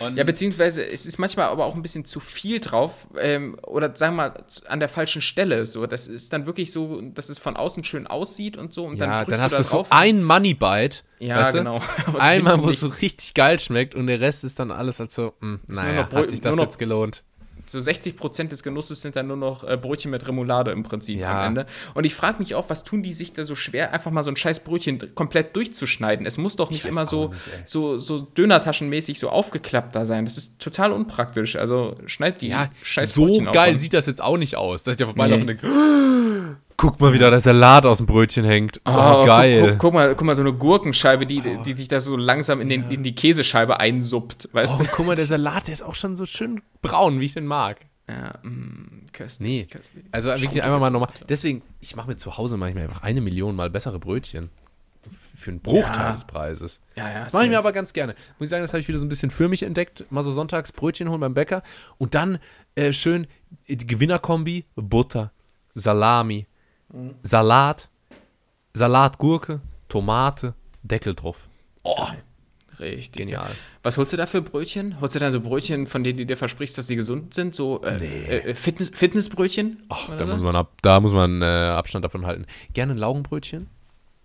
[0.01, 3.95] Und ja, beziehungsweise es ist manchmal aber auch ein bisschen zu viel drauf ähm, oder
[3.95, 5.67] sagen wir mal an der falschen Stelle.
[5.67, 8.87] So, das ist dann wirklich so, dass es von außen schön aussieht und so.
[8.87, 10.99] Und ja, dann, dann hast du, so ein Money Bite.
[11.19, 11.59] Ja, weißt du?
[11.59, 11.81] genau.
[12.19, 15.35] Einmal, wo es so richtig geil schmeckt und der Rest ist dann alles als so,
[15.41, 17.23] mh, hm, naja, hat sich das jetzt gelohnt
[17.67, 21.19] so 60 Prozent des Genusses sind dann nur noch äh, Brötchen mit Remoulade im Prinzip
[21.19, 21.41] ja.
[21.41, 21.67] am Ende.
[21.95, 24.31] Und ich frage mich auch, was tun die sich da so schwer, einfach mal so
[24.31, 26.27] ein scheiß Brötchen komplett durchzuschneiden?
[26.27, 30.25] Es muss doch nicht immer so, nicht, so, so Dönertaschenmäßig so aufgeklappt da sein.
[30.25, 31.57] Das ist total unpraktisch.
[31.57, 34.93] Also schneid die ja, scheiß So Brötchen geil sieht das jetzt auch nicht aus, dass
[34.93, 35.53] ich da vorbeilaufe nee.
[35.53, 35.67] und denke,
[36.85, 38.79] Guck mal, wie da der Salat aus dem Brötchen hängt.
[38.85, 39.61] Oh, oh geil.
[39.61, 42.61] Guck, guck, guck, mal, guck mal, so eine Gurkenscheibe, die, die sich da so langsam
[42.61, 44.51] in, den, in die Käsescheibe einsuppt.
[44.53, 44.91] Weißt oh, du?
[44.93, 47.79] guck mal, der Salat, der ist auch schon so schön braun, wie ich den mag.
[48.07, 49.65] Ja, mh, mm, köstlich, nee.
[49.65, 50.05] köstlich.
[50.13, 51.09] Also wirklich einfach mal nochmal.
[51.27, 54.51] Deswegen, ich mache mir zu Hause manchmal einfach eine Million mal bessere Brötchen.
[55.37, 56.13] Für einen Bruchteil ja.
[56.13, 56.81] des Preises.
[56.97, 58.15] Ja, ja, das mache ich mir aber ganz gerne.
[58.39, 60.05] Muss ich sagen, das habe ich wieder so ein bisschen für mich entdeckt.
[60.11, 61.63] Mal so sonntags Brötchen holen beim Bäcker.
[61.97, 62.39] Und dann
[62.75, 63.27] äh, schön
[63.69, 65.33] die Gewinnerkombi: Butter,
[65.75, 66.47] Salami,
[66.95, 67.15] mhm.
[67.23, 67.89] Salat,
[68.73, 71.49] Salatgurke, Tomate, Deckel drauf.
[71.83, 72.07] Oh,
[72.81, 73.23] Richtig.
[73.23, 73.51] Genial.
[73.83, 75.01] Was holst du da für Brötchen?
[75.01, 77.55] Holst du da so Brötchen, von denen du dir versprichst, dass sie gesund sind?
[77.55, 78.25] So äh, nee.
[78.25, 79.83] äh, Fitness, Fitnessbrötchen?
[79.89, 82.47] Ach, da muss, man ab, da muss man äh, Abstand davon halten.
[82.73, 83.69] Gerne ein Laugenbrötchen,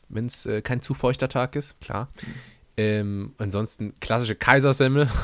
[0.10, 2.10] wenn es äh, kein zu feuchter Tag ist, klar.
[2.22, 2.34] Mhm.
[2.78, 5.10] Ähm, ansonsten klassische Kaisersemmel.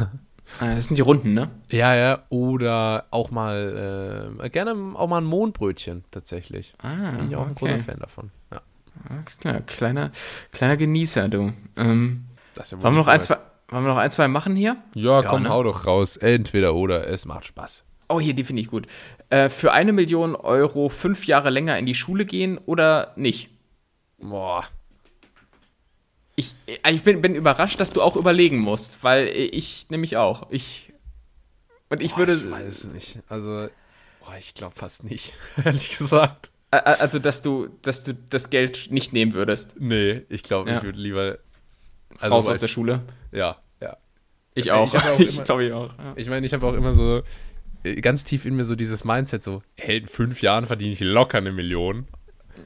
[0.60, 1.50] Ah, das sind die Runden, ne?
[1.72, 2.24] Ja, ja.
[2.30, 6.74] Oder auch mal, äh, gerne auch mal ein Mondbrötchen tatsächlich.
[6.82, 7.66] Ah, Bin ich auch ein okay.
[7.74, 8.32] großer Fan davon.
[8.54, 8.62] Ja.
[9.10, 10.12] Alles klar, kleiner,
[10.52, 11.52] kleiner Genießer, du.
[11.78, 13.38] Ähm, Das ist ja wohl wollen, wir noch ein, zwei,
[13.70, 14.78] wollen wir noch ein, zwei machen hier?
[14.96, 15.50] Ja, Ja, komm, ne?
[15.50, 16.16] hau doch raus.
[16.18, 17.84] Entweder oder, es macht Spaß.
[18.08, 18.88] Oh, hier, die finde ich gut.
[19.30, 23.50] Äh, für eine Million Euro fünf Jahre länger in die Schule gehen oder nicht?
[24.20, 24.64] Boah.
[26.36, 30.48] Ich, äh, ich bin, bin überrascht, dass du auch überlegen musst, weil ich nämlich auch.
[30.52, 30.92] Ich.
[31.90, 32.34] Und ich Boah, würde.
[32.36, 33.20] Ich weiß nicht.
[33.30, 33.70] Also,
[34.20, 35.34] boah, ich glaube fast nicht,
[35.64, 36.52] ehrlich gesagt.
[36.72, 39.76] Also, dass du, dass du das Geld nicht nehmen würdest.
[39.80, 40.78] Nee, ich glaube, Ja.
[40.78, 41.38] ich würde lieber.
[42.22, 43.04] raus weil- aus der Schule.
[43.32, 43.96] Ja, ja.
[44.56, 44.94] Ich Ich auch.
[44.94, 45.98] hab auch Ich glaube, ich auch.
[45.98, 46.14] Ja.
[46.18, 47.22] Ich meine, ich habe auch immer so
[47.84, 51.00] äh, ganz tief in mir so dieses Mindset so, hey, in fünf Jahren verdiene ich
[51.00, 52.08] locker eine Million.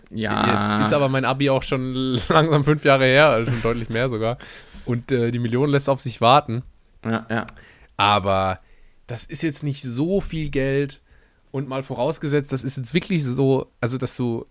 [0.10, 0.78] Ja.
[0.78, 4.10] Jetzt ist aber mein Abi auch schon langsam fünf Jahre her, also schon deutlich mehr
[4.10, 4.38] sogar.
[4.86, 6.64] Und äh, die Million lässt auf sich warten.
[7.06, 7.48] Ja, ja.
[7.98, 8.60] Aber
[9.08, 11.02] das ist jetzt nicht so viel Geld.
[11.52, 14.46] Und mal vorausgesetzt, das ist jetzt wirklich so, also dass du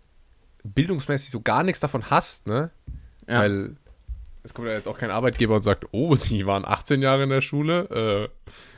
[0.65, 2.71] bildungsmäßig so gar nichts davon hast, ne?
[3.29, 3.41] ja.
[3.41, 3.77] Weil
[4.43, 7.31] es kommt ja jetzt auch kein Arbeitgeber und sagt, oh, Sie waren 18 Jahre in
[7.31, 8.31] der Schule.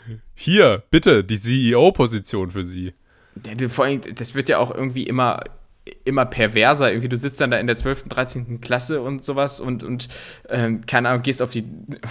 [0.06, 2.94] Äh, hier, bitte, die CEO-Position für Sie.
[3.68, 5.44] Vor allem, das wird ja auch irgendwie immer,
[6.04, 6.90] immer perverser.
[6.90, 8.60] Irgendwie, du sitzt dann da in der 12., 13.
[8.60, 10.08] Klasse und sowas und, und
[10.48, 11.64] ähm, keine Ahnung, gehst auf die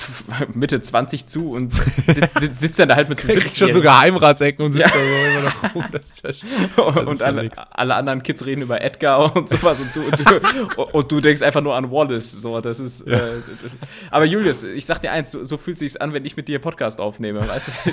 [0.53, 1.73] Mitte 20 zu und
[2.07, 4.85] sitzt, sitzt, sitzt dann da halt mit so Kriegst schon 70 so Geheimratsecken und sitzt
[4.87, 4.91] Ja.
[4.93, 5.85] da so immer noch rum.
[5.91, 6.29] Das ist ja
[6.93, 10.01] das und ist ja alle, alle anderen Kids reden über Edgar und sowas und du,
[10.01, 12.31] und du, und du denkst einfach nur an Wallace.
[12.31, 13.01] So, das ist.
[13.01, 13.71] Äh, das,
[14.11, 16.59] aber Julius, ich sag dir eins, so, so fühlt sich's an, wenn ich mit dir
[16.59, 17.41] Podcast aufnehme.
[17.47, 17.91] Weißt du?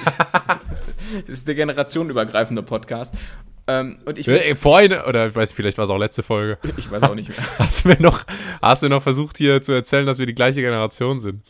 [1.26, 3.14] Das ist der generationenübergreifende Podcast.
[3.68, 6.58] Ähm, und ich, Äh, Vorhin, oder ich weiß, vielleicht war es auch letzte Folge.
[6.76, 7.38] ich weiß auch nicht mehr.
[7.58, 8.24] Hast du mir noch,
[8.62, 11.42] hast du noch versucht hier zu erzählen, dass wir die gleiche Generation sind?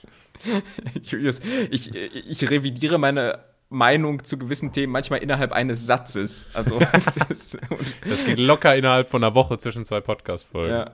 [1.03, 1.41] Julius,
[1.71, 3.39] ich, ich revidiere meine
[3.69, 6.47] Meinung zu gewissen Themen manchmal innerhalb eines Satzes.
[6.55, 10.73] Also, das geht locker innerhalb von einer Woche zwischen zwei Podcast-Folgen.
[10.75, 10.91] ja.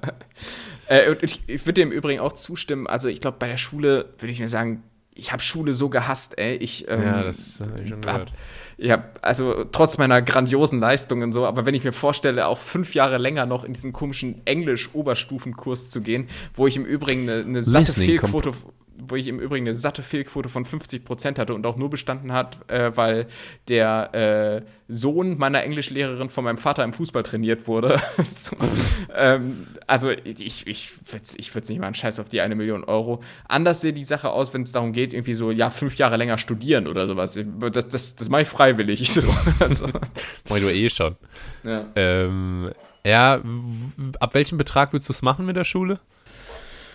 [0.87, 2.87] Äh, und ich, ich würde dir im Übrigen auch zustimmen.
[2.87, 4.83] Also, ich glaube, bei der Schule würde ich mir sagen,
[5.15, 6.57] ich habe Schule so gehasst, ey.
[6.57, 8.33] Ich, ähm, Ja, das habe ich schon hab, gehört.
[8.79, 13.19] Ja, also trotz meiner grandiosen Leistungen so, aber wenn ich mir vorstelle, auch fünf Jahre
[13.19, 17.87] länger noch in diesen komischen Englisch-Oberstufenkurs zu gehen, wo ich im Übrigen eine, eine satte
[17.87, 18.53] Listening Fehlquote,
[19.09, 22.33] wo ich im Übrigen eine satte Fehlquote von 50 Prozent hatte und auch nur bestanden
[22.33, 23.27] hat, äh, weil
[23.69, 28.01] der äh, Sohn meiner Englischlehrerin von meinem Vater im Fußball trainiert wurde.
[28.19, 28.57] so,
[29.15, 32.85] ähm, also ich, ich würde ich würd's nicht mal einen Scheiß auf die eine Million
[32.85, 33.23] Euro.
[33.49, 36.39] Anders sehe die Sache aus, wenn es darum geht, irgendwie so, ja, fünf Jahre länger
[36.39, 37.39] studieren oder sowas.
[37.73, 39.13] Das, das, das mache ich freiwillig.
[39.23, 39.29] So,
[39.61, 39.89] also,
[40.49, 41.17] Moin, du eh schon.
[41.65, 41.85] ja.
[41.97, 42.71] Ähm,
[43.05, 43.43] ja,
[44.21, 45.99] ab welchem Betrag würdest du es machen mit der Schule?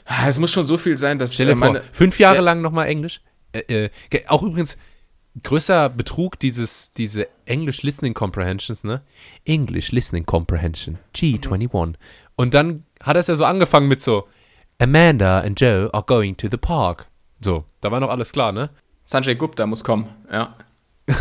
[0.09, 2.41] Ah, Es muss schon so viel sein, dass Stell dir äh, vor, fünf Jahre Ja.
[2.41, 3.21] lang nochmal Englisch.
[3.51, 3.89] Äh, äh,
[4.27, 4.77] auch übrigens,
[5.43, 9.01] größer Betrug, dieses, diese English Listening Comprehensions, ne?
[9.45, 11.95] English Listening Comprehension, G21.
[12.35, 14.27] Und dann hat es ja so angefangen mit so,
[14.79, 17.07] Amanda and Joe are going to the park.
[17.41, 18.69] So, da war noch alles klar, ne?
[19.03, 20.55] Sanjay Gupta muss kommen, ja.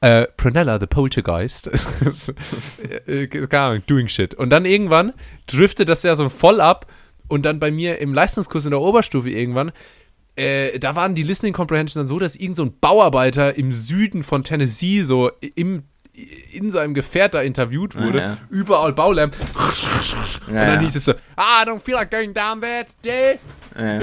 [0.00, 1.68] äh, Prunella the Poltergeist.
[3.06, 4.34] äh, keine Ahnung, doing shit.
[4.34, 5.12] Und dann irgendwann
[5.46, 6.86] driftet das ja so voll ab
[7.28, 9.72] und dann bei mir im Leistungskurs in der Oberstufe irgendwann,
[10.36, 14.22] äh, da waren die Listening Comprehensions dann so, dass irgend so ein Bauarbeiter im Süden
[14.22, 15.82] von Tennessee so im
[16.52, 18.36] in seinem Gefährt da interviewt wurde, Ah, ja.
[18.50, 19.30] überall Baulärm.
[19.30, 20.80] und Ja, dann ja.
[20.80, 22.60] hieß es so, ah, I don't feel like going down.
[23.04, 23.14] Ja,
[23.78, 24.00] ja.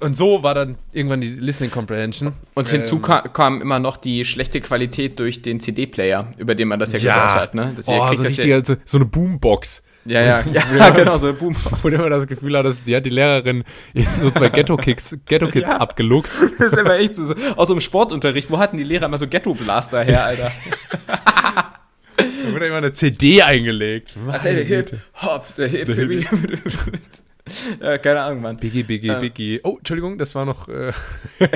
[0.00, 2.32] Und so war dann irgendwann die Listening Comprehension.
[2.54, 6.68] Und hinzu Ähm, ka kam immer noch die schlechte Qualität durch den CD-Player, über den
[6.68, 7.54] man das ja, Ja, gehört hat.
[7.54, 7.72] Ne?
[7.76, 9.82] Das oh, so, das richtiger, so, eine Boombox.
[10.06, 11.54] ja, ja, ja, ja, genau, so Boom.
[11.82, 15.68] Wo du immer das Gefühl hattest, die hat die Lehrerin in so zwei Ghetto-Kicks, Ghetto-Kids
[15.70, 15.76] Ja.
[15.78, 16.40] abgeluchst.
[16.58, 18.50] Das ist aber echt so, so aus so einem Sportunterricht.
[18.50, 20.52] Wo hatten die Lehrer immer so Ghetto-Blaster her, Alter?
[22.16, 24.14] Da wurde immer eine CD eingelegt.
[24.28, 24.98] Also, Meine Hip.
[25.22, 27.00] Hop, der Hip, Hip, Hip.
[27.80, 28.56] ja, keine Ahnung, Mann.
[28.58, 29.20] Biggie, Biggie, Ähm.
[29.20, 29.60] Biggie.
[29.62, 30.68] Oh, Entschuldigung, das war noch.
[30.68, 30.92] Äh,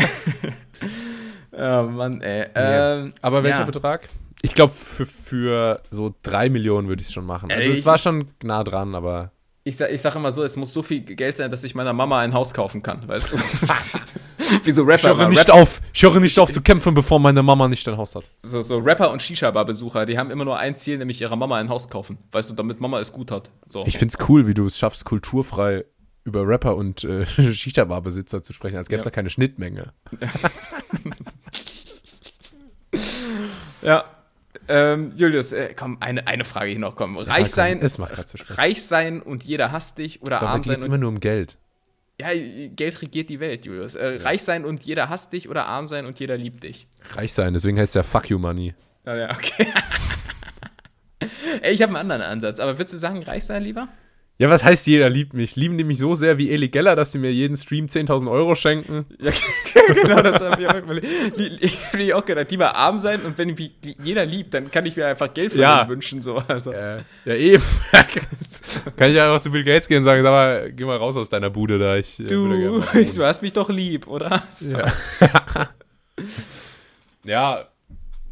[1.57, 2.47] Ja, Mann, ey.
[2.57, 2.99] Ja.
[3.01, 3.65] Ähm, aber welcher ja.
[3.65, 4.09] Betrag?
[4.43, 7.51] Ich glaube, für, für so drei Millionen würde ich es schon machen.
[7.51, 9.33] Also, Ey, es war schon nah dran, aber.
[9.69, 11.93] Ich sag, ich sag immer so, es muss so viel Geld sein, dass ich meiner
[11.93, 13.37] Mama ein Haus kaufen kann, weißt du?
[14.65, 15.29] Wie so Ich Rapper, höre immer.
[15.29, 18.25] nicht auf, ich höre nicht auf zu kämpfen, bevor meine Mama nicht ein Haus hat.
[18.41, 21.69] so, so Rapper und Shisha-Bar-Besucher, die haben immer nur ein Ziel, nämlich ihrer Mama ein
[21.69, 22.17] Haus kaufen.
[22.33, 23.51] Weißt du, damit Mama es gut hat.
[23.67, 23.85] So.
[23.87, 25.85] Ich finde es cool, wie du es schaffst, kulturfrei
[26.25, 29.11] über Rapper und äh, Shisha-Bar-Besitzer zu sprechen, als gäbe es Ja.
[29.11, 29.93] da keine Schnittmenge.
[33.83, 34.05] ja.
[34.69, 37.17] Ähm, Julius, äh, komm, eine, eine Frage hier noch, komm.
[37.17, 40.67] Reich sein, es macht zu reich sein und jeder hasst dich oder So, arm geht
[40.67, 41.57] sein es immer nur um Geld.
[42.21, 43.95] Ja, Geld regiert die Welt, Julius.
[43.95, 46.87] Äh, reich sein und jeder hasst dich oder arm sein und jeder liebt dich.
[47.15, 48.75] Reich sein, deswegen heißt es ja Fuck You Money.
[49.05, 49.69] Ah, ja, okay.
[51.63, 53.89] Ey, ich habe einen anderen Ansatz, aber würdest du sagen, reich sein lieber?
[54.41, 55.57] Ja, was heißt jeder liebt mich?
[55.57, 58.55] Lieben die mich so sehr wie Eli Geller, dass sie mir jeden Stream 10.000 Euro
[58.55, 59.05] schenken?
[59.21, 59.33] Ja,
[59.95, 61.09] genau, das habe ich auch überlegt.
[61.37, 64.95] Ich ich auch gedacht, lieber arm sein und wenn mich jeder liebt, dann kann ich
[64.97, 65.89] mir einfach Geld von Ja.
[65.89, 66.23] wünschen.
[66.23, 66.41] So.
[66.47, 66.71] Also.
[66.71, 67.63] Äh, ja, eben.
[68.97, 71.29] Kann ich einfach zu Bill Gates gehen und sagen, sag mal, geh mal raus aus
[71.31, 71.97] deiner Bude da.
[71.97, 72.85] Ich, äh, Du, wohnen.
[73.17, 74.45] du hast mich doch lieb, oder?
[74.55, 74.77] So.
[74.79, 75.69] Ja.
[77.25, 77.65] ja,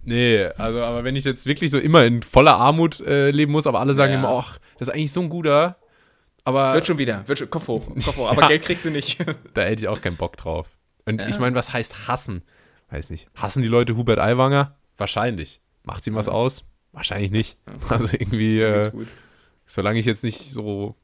[0.04, 3.66] nee, also, aber wenn ich jetzt wirklich so immer in voller Armut äh, leben muss,
[3.66, 4.18] aber alle sagen Ja.
[4.20, 5.76] immer, ach, das ist eigentlich so ein guter,
[6.46, 8.30] aber Wird schon wieder, wird schon, Kopf hoch, Kopf hoch.
[8.30, 9.18] Aber Geld kriegst du nicht.
[9.54, 10.68] da hätte ich auch keinen Bock drauf.
[11.04, 11.28] Und Ja.
[11.28, 12.42] ich meine, was heißt hassen?
[12.90, 13.28] Weiß nicht.
[13.34, 14.76] Hassen die Leute Hubert Aiwanger?
[14.96, 15.60] Wahrscheinlich.
[15.84, 16.64] Macht ihm was aus?
[16.92, 17.58] Wahrscheinlich nicht.
[17.90, 18.90] Also irgendwie, äh,
[19.66, 20.94] solange ich jetzt nicht so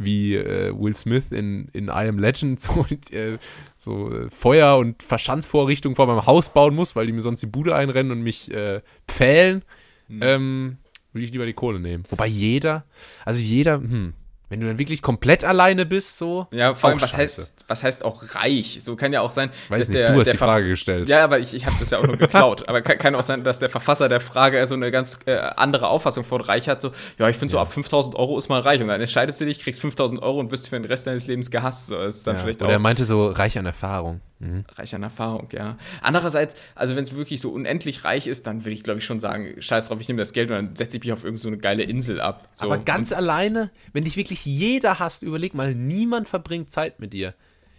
[0.00, 3.38] wie äh, Will Smith in, in I Am Legend so, äh,
[3.76, 7.46] so äh, Feuer- und Verschanzvorrichtungen vor meinem Haus bauen muss, weil die mir sonst die
[7.46, 9.62] Bude einrennen und mich äh, pfählen,
[10.06, 10.20] Hm.
[10.22, 10.78] ähm,
[11.12, 12.04] würde ich lieber die Kohle nehmen.
[12.10, 12.84] Wobei jeder,
[13.26, 14.14] also jeder, hm,
[14.48, 16.46] wenn du dann wirklich komplett alleine bist, so.
[16.50, 17.42] Ja, vor allem, was scheiße.
[17.42, 18.78] heißt, was heißt auch reich?
[18.82, 21.08] So kann ja auch sein, Weiß nicht, der, du hast die Ver- Frage gestellt.
[21.08, 22.68] Ja, aber ich, ich habe das ja auch nur geklaut.
[22.68, 25.88] aber kann, kann auch sein, dass der Verfasser der Frage so eine ganz äh, andere
[25.88, 26.80] Auffassung von reich hat.
[26.82, 28.80] So, ja, ich finde so ab 5000 Euro ist mal reich.
[28.80, 31.50] Und dann entscheidest du dich, kriegst 5000 Euro und wirst für den Rest deines Lebens
[31.50, 31.88] gehasst.
[31.88, 32.42] So, ist dann Ja.
[32.42, 34.20] vielleicht Oder er auch meinte so reich an Erfahrung.
[34.40, 34.64] Mhm.
[34.76, 35.76] reich an Erfahrung, ja.
[36.00, 39.18] Andererseits, also wenn es wirklich so unendlich reich ist, dann würde ich, glaube ich, schon
[39.18, 41.48] sagen, scheiß drauf, ich nehme das Geld und dann setze ich mich auf irgendeine so
[41.48, 42.48] eine geile Insel ab.
[42.52, 42.66] So.
[42.66, 47.34] Aber ganz alleine, wenn dich wirklich jeder hasst, überleg mal, niemand verbringt Zeit mit dir.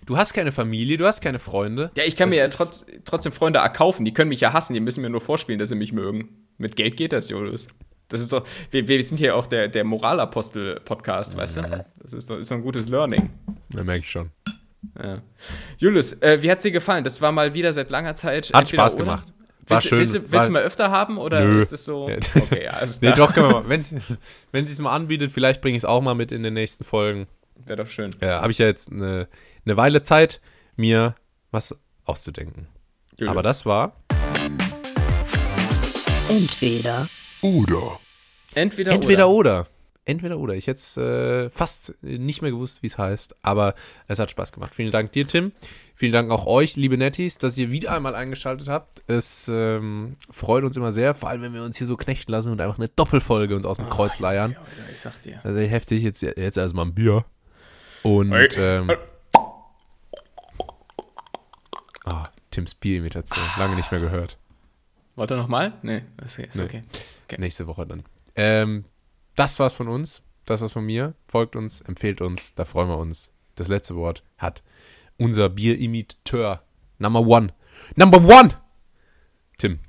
[0.05, 1.91] Du hast keine Familie, du hast keine Freunde.
[1.95, 4.03] Ja, ich kann Das mir ja trotz, trotzdem Freunde erkaufen.
[4.05, 6.47] Die können mich ja hassen, die müssen mir nur vorspielen, dass sie mich mögen.
[6.57, 7.68] Mit Geld geht das, Julius.
[8.07, 11.62] Das ist doch, wir, wir sind hier auch der, der Moralapostel-Podcast, weißt Mhm.
[11.72, 11.86] du?
[12.01, 13.30] Das ist doch, ist doch ein gutes Learning.
[13.70, 14.32] Da merke ich schon.
[15.02, 15.22] Ja.
[15.78, 17.04] Julius, äh, wie hat's dir gefallen?
[17.04, 18.52] Das war mal wieder seit langer Zeit.
[18.54, 19.04] Hat Spaß oder.
[19.04, 19.34] gemacht.
[19.68, 20.00] War Willst, du- schön.
[20.00, 21.60] Willst, du- willst War- du mal öfter haben oder Nö.
[21.60, 22.06] ist das so?
[22.06, 23.70] Okay, ja, alles Nee, doch, können wir mal.
[23.70, 26.84] Wenn sie es mal anbietet, vielleicht bringe ich es auch mal mit in den nächsten
[26.84, 27.28] Folgen.
[27.66, 28.16] Wäre doch schön.
[28.22, 29.28] Ja, habe ich ja jetzt eine,
[29.66, 30.42] eine Weile Zeit,
[30.76, 31.14] mir
[31.52, 31.76] was
[32.06, 32.68] auszudenken.
[33.18, 33.32] Julius.
[33.32, 33.94] Aber das war
[36.30, 37.08] Entweder
[38.56, 39.62] entweder, entweder oder.
[39.62, 39.68] oder.
[40.06, 40.56] Entweder oder.
[40.56, 43.76] Ich hätte es äh, fast nicht mehr gewusst, wie es heißt, aber
[44.08, 44.74] es hat Spaß gemacht.
[44.74, 45.52] Vielen Dank dir, Tim.
[45.93, 49.04] Vielen Dank auch euch, liebe Netties, dass ihr wieder einmal eingeschaltet habt.
[49.08, 52.52] Es ähm, freut uns immer sehr, vor allem wenn wir uns hier so knechten lassen
[52.52, 54.54] und einfach eine Doppelfolge uns aus dem Kreuz leiern.
[54.54, 55.41] Ja, Alter, ich sag dir.
[55.43, 57.26] Also heftig, jetzt, jetzt erstmal ein Bier.
[58.02, 58.47] Und Hey.
[58.58, 58.91] ähm,
[62.06, 63.43] ah, Tims Bierimitation.
[63.58, 64.38] Lange nicht mehr gehört.
[65.16, 65.74] Warte nochmal?
[65.82, 66.64] Nee, das ist Nee.
[66.64, 66.84] okay.
[67.26, 67.36] Okay.
[67.39, 68.04] Nächste Woche dann.
[68.36, 68.86] Ähm,
[69.40, 70.22] das war's von uns.
[70.46, 71.14] Das war's von mir.
[71.28, 72.54] Folgt uns, empfehlt uns.
[72.56, 73.30] Da freuen wir uns.
[73.56, 74.64] Das letzte Wort hat
[75.18, 76.62] unser Bierimitateur.
[76.98, 77.54] Number one.
[77.96, 78.52] Number one!
[79.58, 79.80] Tim.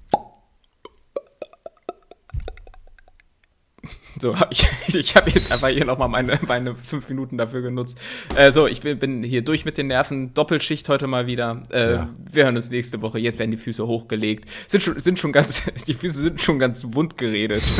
[4.20, 7.98] So, ich, ich habe jetzt einfach hier nochmal meine, meine fünf Minuten dafür genutzt.
[8.36, 10.34] Äh, so, ich bin, bin hier durch mit den Nerven.
[10.34, 11.62] Doppelschicht heute mal wieder.
[11.70, 12.10] Äh, Ja.
[12.30, 13.18] Wir hören uns nächste Woche.
[13.18, 14.48] Jetzt werden die Füße hochgelegt.
[14.68, 17.62] Sind schon, sind schon ganz, die Füße sind schon ganz wund geredet.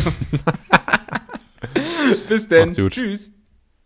[2.28, 2.92] Bis gut.
[2.92, 3.39] Tschüss.